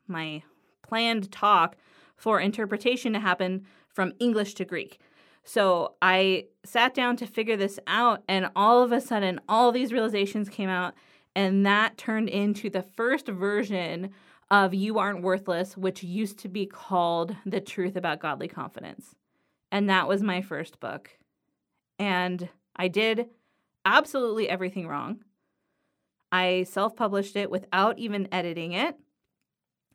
my 0.07 0.43
planned 0.83 1.31
talk, 1.31 1.75
for 2.15 2.39
interpretation 2.39 3.13
to 3.13 3.19
happen 3.19 3.65
from 3.89 4.13
English 4.19 4.53
to 4.55 4.65
Greek. 4.65 4.99
So 5.45 5.93
I 6.01 6.47
sat 6.65 6.95
down 6.95 7.15
to 7.17 7.27
figure 7.27 7.55
this 7.55 7.79
out, 7.85 8.23
and 8.27 8.49
all 8.55 8.81
of 8.81 8.91
a 8.91 8.99
sudden, 8.99 9.39
all 9.47 9.71
these 9.71 9.93
realizations 9.93 10.49
came 10.49 10.69
out, 10.69 10.95
and 11.35 11.65
that 11.65 11.97
turned 11.97 12.29
into 12.29 12.69
the 12.69 12.81
first 12.81 13.27
version 13.27 14.09
of 14.49 14.73
You 14.73 14.97
Aren't 14.97 15.21
Worthless, 15.21 15.77
which 15.77 16.03
used 16.03 16.39
to 16.39 16.49
be 16.49 16.65
called 16.65 17.35
The 17.45 17.61
Truth 17.61 17.95
About 17.95 18.19
Godly 18.19 18.47
Confidence. 18.47 19.15
And 19.71 19.87
that 19.87 20.07
was 20.07 20.23
my 20.23 20.41
first 20.41 20.79
book. 20.79 21.11
And 21.99 22.49
I 22.75 22.87
did 22.87 23.27
absolutely 23.85 24.49
everything 24.49 24.87
wrong. 24.87 25.19
I 26.31 26.63
self 26.63 26.95
published 26.95 27.35
it 27.35 27.51
without 27.51 27.99
even 27.99 28.27
editing 28.31 28.73
it. 28.73 28.95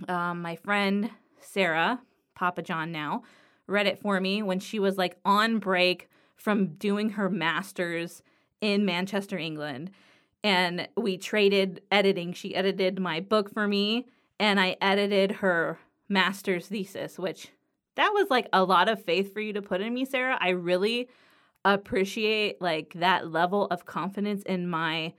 Um, 0.08 0.42
my 0.42 0.54
friend 0.56 1.10
Sarah, 1.40 2.00
Papa 2.34 2.62
John 2.62 2.92
now, 2.92 3.22
read 3.70 3.86
it 3.86 3.98
for 3.98 4.20
me 4.20 4.42
when 4.42 4.60
she 4.60 4.78
was 4.78 4.98
like 4.98 5.16
on 5.24 5.58
break 5.58 6.08
from 6.36 6.74
doing 6.74 7.10
her 7.10 7.30
master's 7.30 8.22
in 8.60 8.84
Manchester, 8.84 9.38
England. 9.38 9.90
And 10.42 10.88
we 10.96 11.18
traded 11.18 11.82
editing. 11.90 12.32
She 12.32 12.54
edited 12.54 12.98
my 12.98 13.20
book 13.20 13.52
for 13.52 13.68
me, 13.68 14.06
and 14.38 14.58
I 14.58 14.76
edited 14.80 15.32
her 15.32 15.78
master's 16.08 16.66
thesis, 16.66 17.18
which 17.18 17.48
that 17.96 18.10
was 18.14 18.30
like 18.30 18.48
a 18.52 18.64
lot 18.64 18.88
of 18.88 19.04
faith 19.04 19.32
for 19.32 19.40
you 19.40 19.52
to 19.52 19.62
put 19.62 19.80
in 19.80 19.92
me, 19.92 20.04
Sarah. 20.04 20.38
I 20.40 20.50
really 20.50 21.08
appreciate 21.64 22.60
like 22.62 22.94
that 22.94 23.30
level 23.30 23.66
of 23.66 23.84
confidence 23.84 24.42
in 24.44 24.66
my 24.66 25.12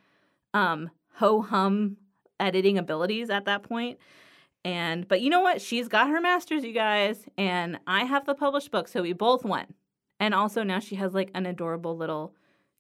um 0.55 0.89
ho 1.13 1.41
hum 1.41 1.97
editing 2.39 2.79
abilities 2.79 3.29
at 3.29 3.45
that 3.45 3.61
point. 3.61 3.99
And 4.63 5.07
but 5.07 5.21
you 5.21 5.29
know 5.29 5.41
what? 5.41 5.61
She's 5.61 5.87
got 5.87 6.09
her 6.09 6.21
masters, 6.21 6.63
you 6.63 6.73
guys, 6.73 7.25
and 7.37 7.79
I 7.87 8.03
have 8.03 8.25
the 8.25 8.35
published 8.35 8.71
book, 8.71 8.87
so 8.87 9.01
we 9.01 9.13
both 9.13 9.43
won. 9.43 9.73
And 10.19 10.35
also 10.35 10.61
now 10.61 10.79
she 10.79 10.95
has 10.95 11.13
like 11.13 11.31
an 11.33 11.47
adorable 11.47 11.97
little 11.97 12.35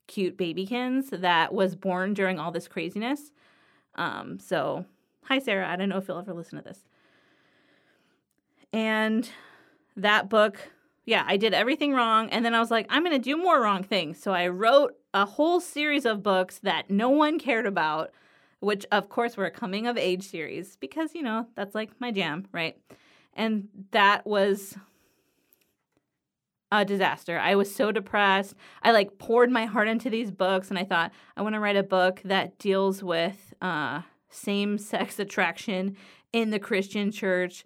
cute 0.07 0.37
babykins 0.37 1.09
that 1.21 1.53
was 1.53 1.75
born 1.75 2.13
during 2.13 2.39
all 2.39 2.51
this 2.51 2.67
craziness. 2.67 3.31
Um, 3.95 4.39
so 4.39 4.85
hi 5.23 5.39
Sarah, 5.39 5.67
I 5.67 5.75
don't 5.75 5.89
know 5.89 5.97
if 5.97 6.07
you'll 6.07 6.19
ever 6.19 6.33
listen 6.33 6.57
to 6.57 6.63
this. 6.63 6.79
And 8.73 9.29
that 9.95 10.29
book, 10.29 10.59
yeah, 11.05 11.23
I 11.27 11.37
did 11.37 11.53
everything 11.53 11.93
wrong. 11.93 12.29
And 12.29 12.45
then 12.45 12.53
I 12.53 12.59
was 12.59 12.71
like, 12.71 12.85
I'm 12.89 13.03
going 13.03 13.19
to 13.19 13.19
do 13.19 13.37
more 13.37 13.61
wrong 13.61 13.83
things. 13.83 14.21
So 14.21 14.31
I 14.31 14.47
wrote 14.47 14.95
a 15.13 15.25
whole 15.25 15.59
series 15.59 16.05
of 16.05 16.23
books 16.23 16.59
that 16.59 16.89
no 16.89 17.09
one 17.09 17.39
cared 17.39 17.65
about 17.65 18.11
which 18.61 18.85
of 18.91 19.09
course 19.09 19.35
were 19.35 19.45
a 19.45 19.51
coming 19.51 19.87
of 19.87 19.97
age 19.97 20.23
series 20.23 20.77
because, 20.77 21.13
you 21.13 21.21
know, 21.21 21.47
that's 21.55 21.75
like 21.75 21.89
my 21.99 22.11
jam, 22.11 22.47
right? 22.53 22.77
And 23.33 23.67
that 23.91 24.25
was 24.25 24.77
a 26.71 26.85
disaster. 26.85 27.37
I 27.37 27.55
was 27.55 27.73
so 27.73 27.91
depressed. 27.91 28.53
I 28.81 28.91
like 28.91 29.17
poured 29.17 29.51
my 29.51 29.65
heart 29.65 29.87
into 29.87 30.09
these 30.09 30.31
books 30.31 30.69
and 30.69 30.79
I 30.79 30.85
thought 30.85 31.11
I 31.35 31.41
want 31.41 31.55
to 31.55 31.59
write 31.59 31.75
a 31.75 31.83
book 31.83 32.21
that 32.23 32.57
deals 32.59 33.03
with 33.03 33.53
uh, 33.61 34.01
same 34.29 34.77
sex 34.77 35.19
attraction 35.19 35.97
in 36.31 36.51
the 36.51 36.59
Christian 36.59 37.11
church 37.11 37.65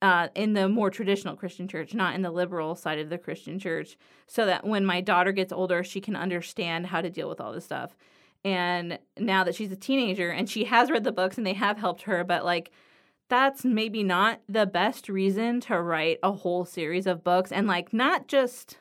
uh, 0.00 0.28
in 0.36 0.52
the 0.52 0.68
more 0.68 0.90
traditional 0.90 1.34
Christian 1.34 1.66
church, 1.66 1.92
not 1.92 2.14
in 2.14 2.22
the 2.22 2.30
liberal 2.30 2.76
side 2.76 3.00
of 3.00 3.10
the 3.10 3.18
Christian 3.18 3.58
church, 3.58 3.96
so 4.28 4.46
that 4.46 4.64
when 4.64 4.86
my 4.86 5.00
daughter 5.00 5.32
gets 5.32 5.52
older, 5.52 5.82
she 5.82 6.00
can 6.00 6.14
understand 6.14 6.86
how 6.86 7.00
to 7.00 7.10
deal 7.10 7.28
with 7.28 7.40
all 7.40 7.52
this 7.52 7.64
stuff. 7.64 7.96
And 8.44 8.98
now 9.18 9.44
that 9.44 9.54
she's 9.54 9.72
a 9.72 9.76
teenager 9.76 10.30
and 10.30 10.48
she 10.48 10.64
has 10.64 10.90
read 10.90 11.04
the 11.04 11.12
books 11.12 11.36
and 11.36 11.46
they 11.46 11.54
have 11.54 11.78
helped 11.78 12.02
her, 12.02 12.24
but 12.24 12.44
like 12.44 12.70
that's 13.28 13.64
maybe 13.64 14.02
not 14.02 14.40
the 14.48 14.66
best 14.66 15.08
reason 15.08 15.60
to 15.60 15.80
write 15.80 16.18
a 16.22 16.32
whole 16.32 16.64
series 16.64 17.06
of 17.06 17.24
books 17.24 17.52
and 17.52 17.66
like 17.66 17.92
not 17.92 18.28
just 18.28 18.78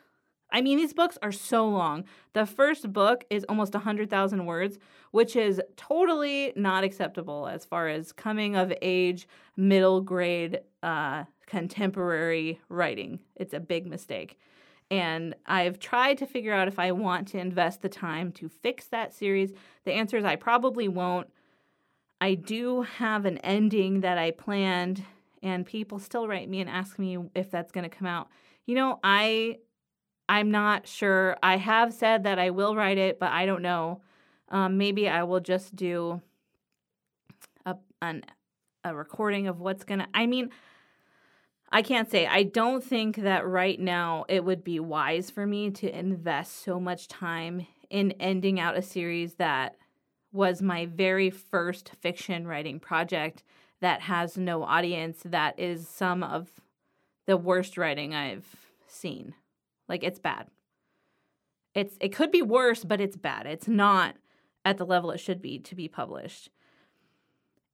I 0.50 0.62
mean, 0.62 0.78
these 0.78 0.94
books 0.94 1.18
are 1.22 1.32
so 1.32 1.68
long. 1.68 2.06
The 2.34 2.46
first 2.46 2.94
book 2.94 3.26
is 3.30 3.46
almost 3.50 3.74
100,000 3.74 4.46
words, 4.46 4.80
which 5.12 5.36
is 5.36 5.62
totally 5.76 6.54
not 6.56 6.84
acceptable 6.84 7.48
as 7.48 7.66
far 7.66 7.90
as 7.90 8.14
coming 8.14 8.56
of 8.56 8.72
age, 8.82 9.28
middle 9.58 10.00
grade, 10.00 10.62
uh, 10.84 11.26
contemporary 11.48 12.62
writing. 12.70 13.20
It's 13.36 13.54
a 13.54 13.60
big 13.60 13.88
mistake. 13.88 14.40
And 14.90 15.36
I've 15.46 15.80
tried 15.80 16.18
to 16.20 16.26
figure 16.26 16.54
out 16.54 16.68
if 16.68 16.80
I 16.80 16.92
want 16.92 17.28
to 17.30 17.40
invest 17.40 17.82
the 17.82 17.90
time 17.90 18.32
to 18.34 18.48
fix 18.48 18.86
that 18.88 19.14
series. 19.14 19.52
The 19.84 19.94
answer 19.94 20.18
is 20.18 20.24
I 20.24 20.38
probably 20.38 20.88
won't. 20.88 21.28
I 22.22 22.36
do 22.36 22.82
have 22.82 23.26
an 23.26 23.38
ending 23.40 24.02
that 24.02 24.18
I 24.18 24.32
planned, 24.32 25.04
and 25.44 25.66
people 25.66 26.00
still 26.00 26.28
write 26.28 26.50
me 26.50 26.62
and 26.62 26.70
ask 26.70 26.98
me 26.98 27.18
if 27.36 27.52
that's 27.52 27.72
going 27.72 27.88
to 27.88 27.96
come 27.96 28.08
out. 28.08 28.30
You 28.66 28.76
know, 28.76 29.00
I 29.04 29.58
I'm 30.30 30.52
not 30.52 30.88
sure. 30.88 31.38
I 31.42 31.58
have 31.58 31.94
said 31.94 32.24
that 32.24 32.38
I 32.40 32.50
will 32.50 32.76
write 32.76 32.98
it, 32.98 33.20
but 33.20 33.32
I 33.32 33.46
don't 33.46 33.62
know. 33.62 34.02
Um, 34.50 34.78
maybe 34.78 35.08
I 35.08 35.24
will 35.24 35.40
just 35.40 35.76
do 35.76 36.22
a 37.66 37.76
an, 38.02 38.24
a 38.84 38.96
recording 38.96 39.48
of 39.48 39.60
what's 39.60 39.84
gonna. 39.84 40.08
I 40.14 40.26
mean, 40.26 40.50
I 41.70 41.82
can't 41.82 42.10
say. 42.10 42.26
I 42.26 42.44
don't 42.44 42.84
think 42.84 43.18
that 43.18 43.46
right 43.46 43.80
now 43.80 44.26
it 44.30 44.44
would 44.44 44.64
be 44.64 44.80
wise 44.80 45.30
for 45.30 45.46
me 45.46 45.70
to 45.72 45.98
invest 45.98 46.64
so 46.64 46.80
much 46.80 47.08
time 47.08 47.68
in 47.90 48.12
ending 48.20 48.60
out 48.60 48.78
a 48.78 48.82
series 48.82 49.36
that 49.36 49.76
was 50.32 50.62
my 50.62 50.86
very 50.86 51.30
first 51.30 51.92
fiction 52.02 52.48
writing 52.48 52.80
project 52.80 53.44
that 53.82 54.02
has 54.02 54.38
no 54.38 54.64
audience. 54.64 55.22
That 55.26 55.60
is 55.60 55.88
some 55.88 56.24
of 56.24 56.50
the 57.26 57.38
worst 57.38 57.78
writing 57.78 58.16
I've 58.16 58.46
seen. 58.88 59.34
Like 59.88 60.04
it's 60.04 60.20
bad. 60.20 60.48
It's 61.74 61.98
it 62.00 62.10
could 62.10 62.32
be 62.32 62.42
worse, 62.42 62.84
but 62.84 63.02
it's 63.02 63.18
bad. 63.18 63.46
It's 63.46 63.68
not 63.68 64.16
at 64.66 64.78
the 64.78 64.86
level 64.86 65.12
it 65.12 65.20
should 65.20 65.42
be 65.42 65.60
to 65.60 65.76
be 65.76 65.88
published. 65.88 66.50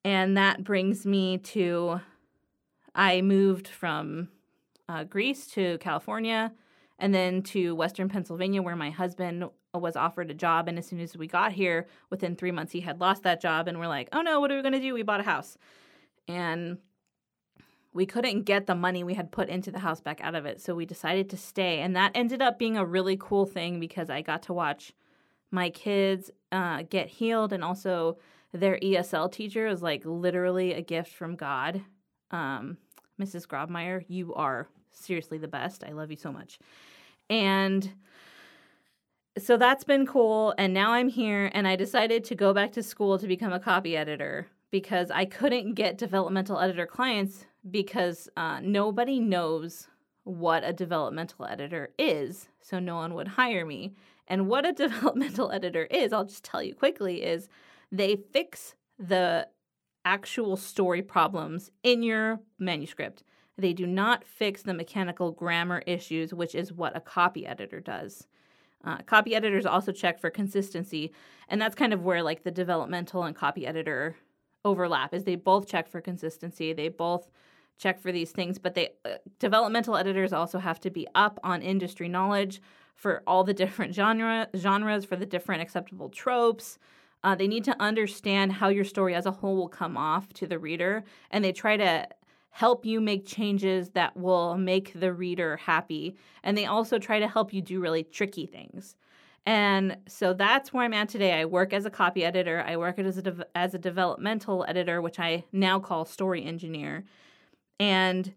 And 0.04 0.36
that 0.36 0.64
brings 0.64 1.06
me 1.06 1.38
to 1.40 2.02
I 2.96 3.22
moved 3.22 3.68
from 3.68 4.30
uh, 4.88 5.04
Greece 5.04 5.48
to 5.48 5.78
California 5.80 6.54
and 7.00 7.14
then 7.14 7.42
to 7.42 7.76
Western 7.76 8.10
Pennsylvania, 8.10 8.62
where 8.62 8.76
my 8.76 8.90
husband 8.90 9.46
was 9.74 9.96
offered 9.96 10.30
a 10.30 10.36
job. 10.36 10.68
And 10.68 10.78
as 10.78 10.88
soon 10.88 11.00
as 11.00 11.18
we 11.18 11.28
got 11.28 11.52
here, 11.52 11.88
within 12.10 12.36
three 12.36 12.52
months, 12.52 12.72
he 12.72 12.82
had 12.82 13.02
lost 13.02 13.24
that 13.24 13.42
job. 13.42 13.68
And 13.68 13.80
we're 13.80 13.88
like, 13.88 14.10
oh 14.14 14.22
no, 14.22 14.40
what 14.40 14.52
are 14.52 14.56
we 14.56 14.62
going 14.62 14.74
to 14.74 14.80
do? 14.80 14.94
We 14.94 15.04
bought 15.04 15.20
a 15.20 15.24
house. 15.24 15.58
And 16.28 16.78
we 17.94 18.06
couldn't 18.06 18.44
get 18.44 18.66
the 18.66 18.76
money 18.76 19.04
we 19.04 19.14
had 19.14 19.32
put 19.32 19.50
into 19.50 19.72
the 19.72 19.80
house 19.80 20.02
back 20.02 20.22
out 20.22 20.36
of 20.36 20.46
it. 20.46 20.62
So 20.62 20.76
we 20.76 20.86
decided 20.86 21.30
to 21.30 21.38
stay. 21.38 21.80
And 21.80 21.96
that 21.96 22.12
ended 22.16 22.42
up 22.42 22.58
being 22.58 22.78
a 22.78 22.86
really 22.86 23.18
cool 23.20 23.46
thing 23.46 23.80
because 23.80 24.10
I 24.10 24.22
got 24.22 24.44
to 24.44 24.54
watch 24.54 24.94
my 25.52 25.70
kids 25.70 26.32
uh, 26.52 26.84
get 26.90 27.08
healed 27.08 27.54
and 27.54 27.64
also 27.64 28.18
their 28.52 28.78
ESL 28.80 29.32
teacher 29.32 29.68
is 29.68 29.82
like 29.82 30.04
literally 30.06 30.74
a 30.74 30.82
gift 30.82 31.12
from 31.14 31.36
God. 31.36 31.84
Um, 32.32 32.78
Mrs. 33.20 33.48
Grobmeyer, 33.48 34.04
you 34.08 34.34
are 34.34 34.68
seriously 34.92 35.38
the 35.38 35.48
best. 35.48 35.84
I 35.84 35.92
love 35.92 36.12
you 36.12 36.18
so 36.18 36.32
much. 36.32 36.60
And 37.30 37.94
so 39.38 39.58
that's 39.58 39.84
been 39.84 40.06
cool. 40.06 40.54
And 40.58 40.74
now 40.74 40.92
I'm 40.92 41.08
here 41.08 41.50
and 41.54 41.68
I 41.68 41.76
decided 41.76 42.24
to 42.26 42.36
go 42.36 42.54
back 42.54 42.72
to 42.74 42.84
school 42.84 43.18
to 43.18 43.28
become 43.28 43.54
a 43.54 43.60
copy 43.60 43.98
editor 43.98 44.48
because 44.72 45.12
I 45.12 45.26
couldn't 45.26 45.74
get 45.74 45.98
developmental 45.98 46.60
editor 46.60 46.86
clients 46.86 47.46
because 47.70 48.30
uh, 48.36 48.60
nobody 48.62 49.20
knows 49.20 49.88
what 50.24 50.64
a 50.64 50.74
developmental 50.74 51.46
editor 51.46 51.90
is, 52.00 52.48
so 52.62 52.80
no 52.80 52.96
one 52.96 53.14
would 53.14 53.28
hire 53.28 53.66
me. 53.66 53.94
And 54.28 54.48
what 54.48 54.66
a 54.66 54.72
developmental 54.74 55.52
editor 55.52 55.84
is, 55.86 56.14
I'll 56.14 56.26
just 56.26 56.44
tell 56.44 56.64
you 56.64 56.74
quickly, 56.74 57.24
is 57.24 57.50
they 57.92 58.16
fix 58.16 58.76
the 58.98 59.48
actual 60.06 60.58
story 60.58 61.02
problems 61.02 61.72
in 61.84 62.04
your 62.04 62.40
manuscript. 62.60 63.24
They 63.58 63.74
do 63.74 63.86
not 63.86 64.24
fix 64.24 64.64
the 64.64 64.74
mechanical 64.74 65.32
grammar 65.32 65.84
issues, 65.86 66.34
which 66.34 66.56
is 66.56 66.74
what 66.74 66.98
a 66.98 67.02
copy 67.02 67.46
editor 67.46 67.80
does. 67.80 68.28
Uh, 68.84 68.98
copy 69.06 69.36
editors 69.36 69.66
also 69.66 69.92
check 69.92 70.20
for 70.20 70.30
consistency, 70.30 71.14
and 71.48 71.62
that's 71.62 71.76
kind 71.76 71.94
of 71.94 72.04
where 72.04 72.22
like 72.22 72.44
the 72.44 72.52
developmental 72.52 73.24
and 73.24 73.36
copy 73.36 73.66
editor 73.66 74.18
overlap. 74.66 75.14
Is 75.14 75.24
they 75.24 75.36
both 75.36 75.68
check 75.68 75.88
for 75.88 76.02
consistency. 76.02 76.74
They 76.74 76.90
both 76.90 77.30
check 77.78 78.02
for 78.02 78.12
these 78.12 78.32
things, 78.32 78.60
but 78.60 78.76
they 78.76 78.90
uh, 79.06 79.16
developmental 79.40 79.96
editors 79.96 80.34
also 80.34 80.60
have 80.60 80.80
to 80.82 80.90
be 80.90 81.08
up 81.16 81.40
on 81.44 81.62
industry 81.62 82.10
knowledge 82.10 82.62
for 82.96 83.24
all 83.26 83.44
the 83.44 83.54
different 83.64 83.94
genre 83.94 84.50
genres, 84.56 85.06
for 85.06 85.16
the 85.16 85.26
different 85.26 85.62
acceptable 85.62 86.10
tropes. 86.10 86.78
Uh, 87.24 87.36
they 87.36 87.48
need 87.48 87.64
to 87.64 87.82
understand 87.82 88.52
how 88.52 88.68
your 88.68 88.84
story 88.84 89.16
as 89.16 89.26
a 89.26 89.32
whole 89.32 89.56
will 89.56 89.70
come 89.70 89.96
off 89.96 90.32
to 90.34 90.46
the 90.46 90.60
reader, 90.60 91.04
and 91.32 91.44
they 91.44 91.52
try 91.54 91.78
to 91.78 92.08
help 92.50 92.86
you 92.86 93.02
make 93.02 93.26
changes 93.26 93.90
that 93.92 94.16
will 94.16 94.58
make 94.58 94.94
the 94.94 95.12
reader 95.12 95.58
happy. 95.58 96.16
And 96.44 96.58
they 96.58 96.66
also 96.66 97.00
try 97.00 97.20
to 97.20 97.28
help 97.28 97.52
you 97.52 97.62
do 97.62 97.80
really 97.80 98.04
tricky 98.04 98.46
things. 98.46 98.96
And 99.46 99.98
so 100.08 100.34
that's 100.34 100.72
where 100.72 100.84
I'm 100.86 100.94
at 100.94 101.10
today. 101.10 101.34
I 101.34 101.46
work 101.46 101.74
as 101.74 101.86
a 101.86 101.90
copy 101.90 102.24
editor. 102.24 102.64
I 102.66 102.78
work 102.78 103.00
as 103.00 103.18
a 103.18 103.22
de- 103.22 103.48
as 103.56 103.74
a 103.74 103.80
developmental 103.80 104.66
editor, 104.68 105.02
which 105.02 105.20
I 105.20 105.46
now 105.52 105.80
call 105.80 106.06
story 106.06 106.46
engineer. 106.46 107.04
And 107.80 108.34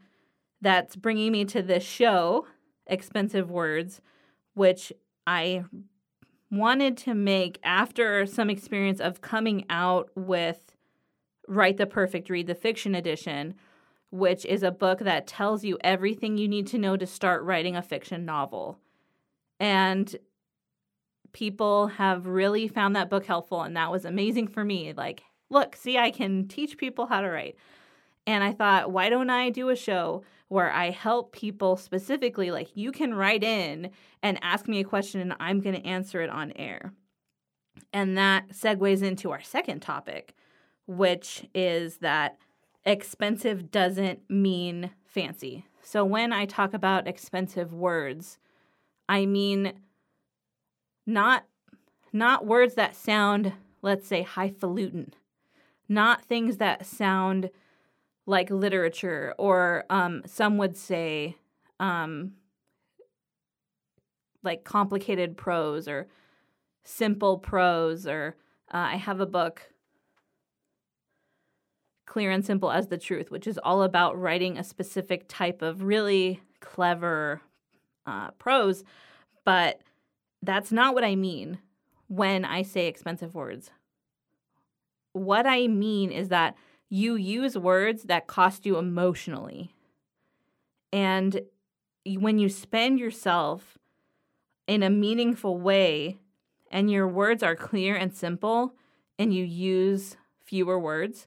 that's 0.61 0.97
bringing 0.97 1.31
me 1.31 1.45
to 1.45 1.63
this 1.63 1.85
show, 1.85 2.47
Expensive 2.87 3.51
Words, 3.51 4.01
which 4.55 4.93
I 5.27 5.65
wanted 6.57 6.97
to 6.99 7.15
make 7.15 7.59
after 7.63 8.27
some 8.27 8.51
experience 8.51 9.01
of 9.01 9.21
coming 9.21 9.65
out 9.71 10.11
with 10.15 10.75
Write 11.49 11.77
the 11.77 11.87
Perfect 11.87 12.29
Read 12.29 12.47
the 12.47 12.55
Fiction 12.55 12.95
Edition, 12.95 13.55
which 14.11 14.45
is 14.45 14.63
a 14.63 14.71
book 14.71 15.01
that 15.01 15.27
tells 15.27 15.65
you 15.65 15.79
everything 15.83 16.39
you 16.39 16.49
need 16.49 16.67
to 16.69 16.79
know 16.79 16.97
to 16.97 17.07
start 17.07 17.43
writing 17.43 17.77
a 17.77 17.83
fiction 17.83 18.25
novel. 18.25 18.79
And 19.61 20.15
people 21.33 21.89
have 21.89 22.27
really 22.27 22.67
found 22.69 22.97
that 22.97 23.11
book 23.11 23.27
helpful, 23.27 23.63
and 23.63 23.77
that 23.77 23.91
was 23.91 24.05
amazing 24.05 24.49
for 24.49 24.65
me. 24.65 24.93
Like, 24.93 25.23
look, 25.51 25.77
see, 25.77 25.99
I 25.99 26.11
can 26.11 26.49
teach 26.49 26.79
people 26.79 27.07
how 27.07 27.21
to 27.21 27.29
write. 27.29 27.57
And 28.27 28.43
I 28.43 28.53
thought, 28.53 28.91
why 28.91 29.09
don't 29.09 29.31
I 29.31 29.51
do 29.51 29.69
a 29.69 29.77
show 29.77 30.25
where 30.49 30.73
I 30.73 30.91
help 30.91 31.33
people 31.33 31.77
specifically? 31.77 32.51
Like, 32.51 32.77
you 32.77 32.91
can 32.93 33.15
write 33.15 33.45
in 33.45 33.91
and 34.23 34.39
ask 34.43 34.67
me 34.67 34.81
a 34.81 34.85
question, 34.85 35.21
and 35.21 35.35
I'm 35.39 35.61
going 35.61 35.77
to 35.77 35.87
answer 35.87 36.21
it 36.21 36.31
on 36.31 36.53
air. 36.57 36.93
And 37.93 38.19
that 38.19 38.49
segues 38.49 39.03
into 39.03 39.31
our 39.31 39.43
second 39.43 39.81
topic, 39.81 40.35
which 40.87 41.47
is 41.55 41.99
that 41.99 42.39
expensive 42.85 43.71
doesn't 43.71 44.21
mean 44.29 44.91
fancy. 45.05 45.65
So, 45.83 46.05
when 46.05 46.33
I 46.33 46.47
talk 46.47 46.75
about 46.75 47.07
expensive 47.07 47.73
words, 47.73 48.39
I 49.09 49.25
mean 49.25 49.73
not 51.07 51.45
not 52.13 52.47
words 52.47 52.75
that 52.75 52.97
sound, 52.97 53.53
let's 53.83 54.07
say, 54.07 54.23
highfalutin, 54.23 55.13
not 55.89 56.25
things 56.25 56.57
that 56.57 56.87
sound 56.87 57.51
like 58.27 58.51
literature, 58.51 59.35
or 59.39 59.85
um, 59.89 60.23
some 60.27 60.59
would 60.59 60.77
say 60.77 61.37
um, 61.79 62.33
like 64.43 64.65
complicated 64.65 65.37
prose 65.37 65.87
or 65.87 66.09
simple 66.85 67.39
prose. 67.39 68.07
Or 68.07 68.37
uh, 68.73 68.79
I 68.79 68.97
have 68.97 69.21
a 69.21 69.27
book, 69.27 69.63
Clear 72.07 72.31
and 72.31 72.45
Simple 72.45 72.71
as 72.71 72.89
the 72.89 72.99
Truth, 72.99 73.31
which 73.31 73.47
is 73.47 73.59
all 73.59 73.83
about 73.83 74.19
writing 74.19 74.59
a 74.59 74.65
specific 74.65 75.27
type 75.29 75.63
of 75.63 75.83
really 75.83 76.41
clever 76.61 77.41
uh, 78.07 78.33
prose. 78.33 78.83
But 79.45 79.81
that's 80.43 80.73
not 80.73 80.95
what 80.95 81.05
I 81.05 81.15
mean 81.15 81.59
when 82.09 82.45
I 82.45 82.63
say 82.63 82.87
expensive 82.87 83.35
words. 83.35 83.71
What 85.13 85.47
I 85.47 85.67
mean 85.67 86.11
is 86.11 86.29
that 86.29 86.57
you 86.89 87.17
use 87.17 87.57
words 87.59 88.05
that 88.05 88.27
cost 88.27 88.67
you 88.67 88.79
emotionally. 88.79 89.75
And 90.93 91.41
when 92.07 92.39
you 92.39 92.49
spend 92.49 92.99
yourself 92.99 93.79
in 94.67 94.83
a 94.83 94.91
meaningful 94.91 95.59
way 95.59 96.19
and 96.71 96.91
your 96.91 97.09
words 97.09 97.43
are 97.43 97.57
clear 97.57 97.97
and 97.97 98.15
simple 98.15 98.75
and 99.19 99.35
you 99.35 99.45
use 99.45 100.17
fewer 100.45 100.79
words, 100.79 101.27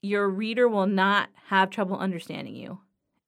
your 0.00 0.28
reader 0.28 0.68
will 0.68 0.86
not 0.86 1.30
have 1.48 1.70
trouble 1.70 1.96
understanding 1.96 2.54
you. 2.54 2.78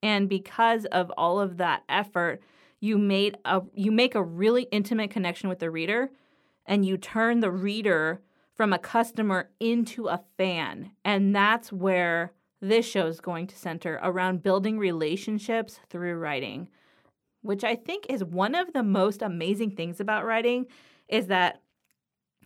And 0.02 0.28
because 0.28 0.84
of 0.86 1.10
all 1.16 1.40
of 1.40 1.56
that 1.56 1.82
effort, 1.88 2.42
you 2.80 2.98
made 2.98 3.36
a 3.44 3.62
you 3.74 3.90
make 3.90 4.14
a 4.14 4.22
really 4.22 4.64
intimate 4.64 5.10
connection 5.10 5.48
with 5.48 5.58
the 5.58 5.70
reader 5.70 6.10
and 6.66 6.84
you 6.84 6.98
turn 6.98 7.40
the 7.40 7.50
reader 7.50 8.20
from 8.56 8.72
a 8.72 8.78
customer 8.78 9.50
into 9.60 10.08
a 10.08 10.22
fan. 10.38 10.90
And 11.04 11.34
that's 11.34 11.72
where 11.72 12.32
this 12.60 12.86
show 12.86 13.06
is 13.06 13.20
going 13.20 13.46
to 13.48 13.58
center 13.58 14.00
around 14.02 14.42
building 14.42 14.78
relationships 14.78 15.78
through 15.90 16.16
writing, 16.16 16.68
which 17.42 17.64
I 17.64 17.76
think 17.76 18.06
is 18.08 18.24
one 18.24 18.54
of 18.54 18.72
the 18.72 18.82
most 18.82 19.22
amazing 19.22 19.72
things 19.72 20.00
about 20.00 20.24
writing 20.24 20.66
is 21.08 21.26
that 21.26 21.60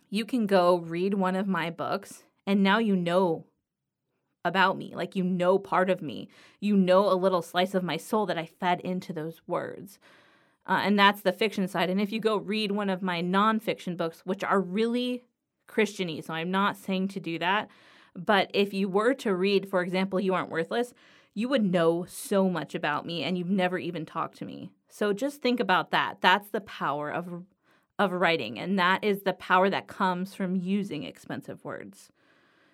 you 0.09 0.25
can 0.25 0.45
go 0.45 0.77
read 0.77 1.13
one 1.13 1.35
of 1.35 1.47
my 1.47 1.69
books 1.69 2.23
and 2.45 2.61
now 2.61 2.79
you 2.79 2.95
know 2.95 3.45
about 4.43 4.77
me. 4.77 4.93
Like 4.95 5.15
you 5.15 5.23
know 5.23 5.57
part 5.57 5.89
of 5.89 6.01
me. 6.01 6.27
You 6.59 6.75
know 6.75 7.11
a 7.11 7.15
little 7.15 7.41
slice 7.41 7.73
of 7.73 7.83
my 7.83 7.97
soul 7.97 8.25
that 8.25 8.37
I 8.37 8.45
fed 8.45 8.81
into 8.81 9.13
those 9.13 9.41
words. 9.47 9.99
Uh, 10.65 10.81
and 10.83 10.97
that's 10.97 11.21
the 11.21 11.33
fiction 11.33 11.67
side. 11.67 11.89
And 11.89 11.99
if 11.99 12.11
you 12.11 12.19
go 12.19 12.37
read 12.37 12.71
one 12.71 12.89
of 12.89 13.01
my 13.01 13.21
nonfiction 13.21 13.97
books, 13.97 14.21
which 14.25 14.43
are 14.43 14.59
really 14.59 15.23
Christiany, 15.71 16.23
so 16.23 16.33
I'm 16.33 16.51
not 16.51 16.77
saying 16.77 17.09
to 17.09 17.19
do 17.19 17.39
that, 17.39 17.69
but 18.15 18.51
if 18.53 18.73
you 18.73 18.89
were 18.89 19.13
to 19.15 19.35
read, 19.35 19.69
for 19.69 19.81
example, 19.81 20.19
You 20.19 20.33
Aren't 20.33 20.49
Worthless, 20.49 20.93
you 21.33 21.47
would 21.47 21.63
know 21.63 22.05
so 22.05 22.49
much 22.49 22.75
about 22.75 23.05
me 23.05 23.23
and 23.23 23.37
you've 23.37 23.49
never 23.49 23.77
even 23.77 24.05
talked 24.05 24.37
to 24.39 24.45
me. 24.45 24.71
So 24.89 25.13
just 25.13 25.41
think 25.41 25.59
about 25.59 25.91
that. 25.91 26.17
That's 26.21 26.49
the 26.49 26.61
power 26.61 27.09
of 27.09 27.45
of 27.99 28.11
writing, 28.11 28.57
and 28.57 28.79
that 28.79 29.03
is 29.03 29.21
the 29.21 29.33
power 29.33 29.69
that 29.69 29.85
comes 29.85 30.33
from 30.33 30.55
using 30.55 31.03
expensive 31.03 31.63
words. 31.63 32.09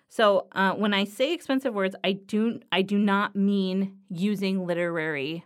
So 0.08 0.46
uh, 0.52 0.72
when 0.72 0.94
I 0.94 1.04
say 1.04 1.34
expensive 1.34 1.74
words, 1.74 1.94
I 2.02 2.12
do 2.12 2.60
I 2.72 2.82
do 2.82 2.98
not 2.98 3.36
mean 3.36 3.98
using 4.08 4.66
literary 4.66 5.44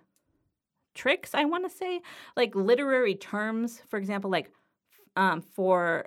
tricks. 0.95 1.35
I 1.35 1.45
want 1.47 1.69
to 1.69 1.77
say 1.77 2.01
like 2.37 2.55
literary 2.55 3.17
terms, 3.17 3.83
for 3.89 3.97
example, 3.97 4.31
like 4.31 4.53
um, 5.17 5.41
for 5.41 6.07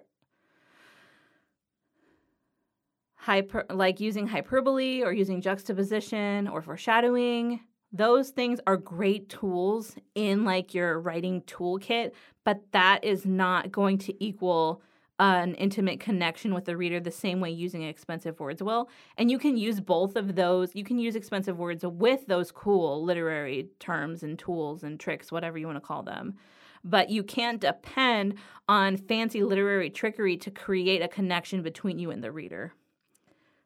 hyper 3.25 3.65
like 3.71 3.99
using 3.99 4.27
hyperbole 4.27 5.01
or 5.01 5.11
using 5.11 5.41
juxtaposition 5.41 6.47
or 6.47 6.61
foreshadowing. 6.61 7.59
Those 7.91 8.29
things 8.29 8.59
are 8.67 8.77
great 8.77 9.29
tools 9.29 9.95
in 10.13 10.45
like 10.45 10.75
your 10.75 10.99
writing 10.99 11.41
toolkit 11.41 12.11
but 12.43 12.61
that 12.71 13.03
is 13.03 13.25
not 13.25 13.71
going 13.71 13.97
to 13.97 14.23
equal 14.23 14.83
an 15.17 15.55
intimate 15.55 15.99
connection 15.99 16.53
with 16.53 16.65
the 16.65 16.77
reader 16.77 16.99
the 16.99 17.09
same 17.09 17.39
way 17.39 17.49
using 17.49 17.81
expensive 17.81 18.39
words 18.39 18.61
will. 18.61 18.89
And 19.17 19.31
you 19.31 19.39
can 19.39 19.57
use 19.57 19.79
both 19.79 20.15
of 20.15 20.35
those 20.35 20.75
you 20.75 20.83
can 20.83 20.99
use 20.99 21.15
expensive 21.15 21.57
words 21.57 21.83
with 21.83 22.27
those 22.27 22.51
cool 22.51 23.03
literary 23.03 23.69
terms 23.79 24.21
and 24.21 24.37
tools 24.37 24.83
and 24.83 24.99
tricks 24.99 25.31
whatever 25.31 25.57
you 25.57 25.65
want 25.65 25.77
to 25.77 25.87
call 25.87 26.03
them. 26.03 26.35
But 26.83 27.09
you 27.09 27.23
can't 27.23 27.59
depend 27.59 28.35
on 28.67 28.97
fancy 28.97 29.41
literary 29.41 29.89
trickery 29.89 30.37
to 30.37 30.51
create 30.51 31.01
a 31.01 31.07
connection 31.07 31.63
between 31.63 31.97
you 31.97 32.11
and 32.11 32.23
the 32.23 32.31
reader 32.31 32.73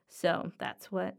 so 0.09 0.51
that's 0.57 0.91
what 0.91 1.15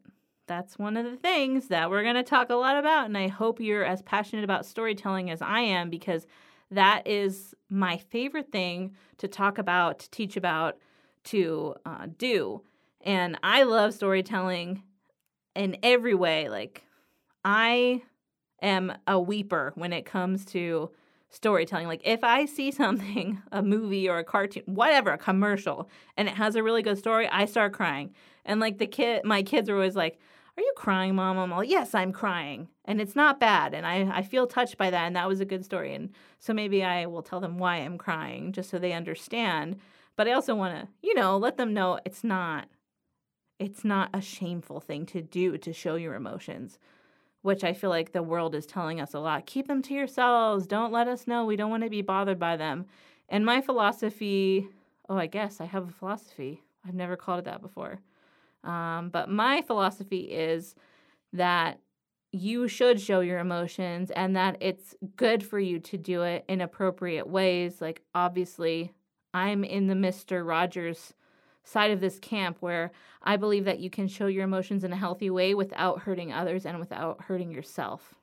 that's 0.46 0.79
one 0.79 0.96
of 0.96 1.05
the 1.05 1.16
things 1.16 1.68
that 1.68 1.90
we're 1.90 2.03
going 2.03 2.16
to 2.16 2.24
talk 2.24 2.50
a 2.50 2.57
lot 2.57 2.76
about. 2.76 3.07
And 3.07 3.16
I 3.16 3.29
hope 3.29 3.61
you're 3.61 3.85
as 3.85 4.03
passionate 4.03 4.42
about 4.42 4.66
storytelling 4.66 5.31
as 5.31 5.40
I 5.40 5.61
am 5.61 5.90
because 5.90 6.26
that 6.72 7.07
is 7.07 7.55
my 7.68 7.98
favorite 7.98 8.50
thing 8.50 8.96
to 9.18 9.29
talk 9.29 9.59
about, 9.59 10.00
to 10.00 10.11
teach 10.11 10.37
about, 10.37 10.76
to 11.24 11.76
uh, 11.87 12.09
do. 12.18 12.62
And 13.03 13.38
I 13.44 13.62
love 13.62 13.94
storytelling 13.94 14.83
in 15.55 15.76
every 15.85 16.14
way. 16.14 16.48
Like, 16.48 16.85
I 17.44 18.03
am 18.61 18.92
a 19.07 19.20
weeper 19.20 19.72
when 19.76 19.92
it 19.92 20.05
comes 20.05 20.44
to 20.46 20.90
storytelling. 21.30 21.86
Like, 21.86 22.02
if 22.04 22.22
I 22.22 22.44
see 22.44 22.70
something, 22.82 23.40
a 23.50 23.62
movie 23.62 24.08
or 24.08 24.18
a 24.18 24.24
cartoon, 24.24 24.62
whatever, 24.66 25.10
a 25.10 25.18
commercial, 25.18 25.88
and 26.16 26.28
it 26.28 26.34
has 26.34 26.56
a 26.56 26.62
really 26.62 26.82
good 26.82 26.98
story, 26.98 27.28
I 27.28 27.46
start 27.46 27.72
crying. 27.72 28.14
And 28.44 28.60
like 28.60 28.78
the 28.78 28.86
kid, 28.86 29.24
my 29.24 29.42
kids 29.42 29.68
are 29.68 29.74
always 29.74 29.96
like, 29.96 30.18
Are 30.56 30.62
you 30.62 30.72
crying, 30.76 31.14
mom? 31.14 31.38
I'm 31.38 31.52
all, 31.52 31.64
Yes, 31.64 31.94
I'm 31.94 32.12
crying. 32.12 32.68
And 32.84 33.00
it's 33.00 33.16
not 33.16 33.40
bad. 33.40 33.74
And 33.74 33.86
I, 33.86 34.18
I 34.18 34.22
feel 34.22 34.46
touched 34.46 34.76
by 34.76 34.90
that. 34.90 35.06
And 35.06 35.16
that 35.16 35.28
was 35.28 35.40
a 35.40 35.44
good 35.44 35.64
story. 35.64 35.94
And 35.94 36.10
so 36.38 36.52
maybe 36.52 36.82
I 36.82 37.06
will 37.06 37.22
tell 37.22 37.40
them 37.40 37.58
why 37.58 37.76
I'm 37.76 37.98
crying 37.98 38.52
just 38.52 38.70
so 38.70 38.78
they 38.78 38.92
understand. 38.92 39.78
But 40.16 40.28
I 40.28 40.32
also 40.32 40.54
want 40.54 40.74
to, 40.76 40.88
you 41.02 41.14
know, 41.14 41.38
let 41.38 41.56
them 41.56 41.72
know 41.72 41.98
it's 42.04 42.24
not. 42.24 42.68
It's 43.58 43.84
not 43.84 44.08
a 44.14 44.22
shameful 44.22 44.80
thing 44.80 45.04
to 45.06 45.20
do 45.20 45.58
to 45.58 45.72
show 45.74 45.96
your 45.96 46.14
emotions, 46.14 46.78
which 47.42 47.64
I 47.64 47.72
feel 47.72 47.90
like 47.90 48.12
the 48.12 48.22
world 48.22 48.55
is 48.55 48.66
telling 48.66 49.00
us 49.00 49.14
a 49.14 49.18
lot. 49.18 49.46
Keep 49.46 49.68
them 49.68 49.83
to 49.83 49.94
yourselves. 49.94 50.66
Don't 50.66 50.92
let 50.92 51.09
us 51.09 51.26
know. 51.26 51.44
We 51.44 51.57
don't 51.57 51.70
want 51.70 51.85
to 51.85 51.90
be 51.90 52.03
bothered 52.03 52.38
by 52.38 52.57
them. 52.57 52.87
And 53.29 53.44
my 53.44 53.61
philosophy, 53.61 54.68
oh, 55.09 55.16
I 55.16 55.26
guess 55.26 55.61
I 55.61 55.64
have 55.64 55.88
a 55.88 55.92
philosophy. 55.92 56.62
I've 56.87 56.94
never 56.94 57.16
called 57.16 57.40
it 57.40 57.44
that 57.46 57.62
before. 57.62 58.00
Um, 58.64 59.09
but 59.11 59.31
my 59.31 59.62
philosophy 59.62 60.22
is 60.22 60.74
that 61.33 61.79
you 62.33 62.68
should 62.68 63.00
show 63.00 63.20
your 63.20 63.38
emotions 63.38 64.11
and 64.11 64.37
that 64.37 64.57
it's 64.61 64.94
good 65.16 65.42
for 65.42 65.59
you 65.59 65.81
to 65.81 65.96
do 65.96 66.22
it 66.22 66.44
in 66.48 66.61
appropriate 66.61 67.29
ways. 67.29 67.81
Like, 67.81 68.03
obviously, 68.14 68.92
I'm 69.33 69.64
in 69.64 69.87
the 69.87 69.94
Mr. 69.94 70.46
Rogers 70.46 71.14
side 71.64 71.90
of 71.90 72.00
this 72.00 72.18
camp 72.18 72.56
where 72.60 72.90
I 73.22 73.36
believe 73.36 73.64
that 73.64 73.80
you 73.80 73.90
can 73.90 74.08
show 74.08 74.26
your 74.26 74.44
emotions 74.44 74.84
in 74.84 74.92
a 74.92 74.96
healthy 74.96 75.30
way 75.30 75.54
without 75.54 76.00
hurting 76.00 76.32
others 76.32 76.66
and 76.66 76.80
without 76.80 77.22
hurting 77.24 77.50
yourself. 77.50 78.14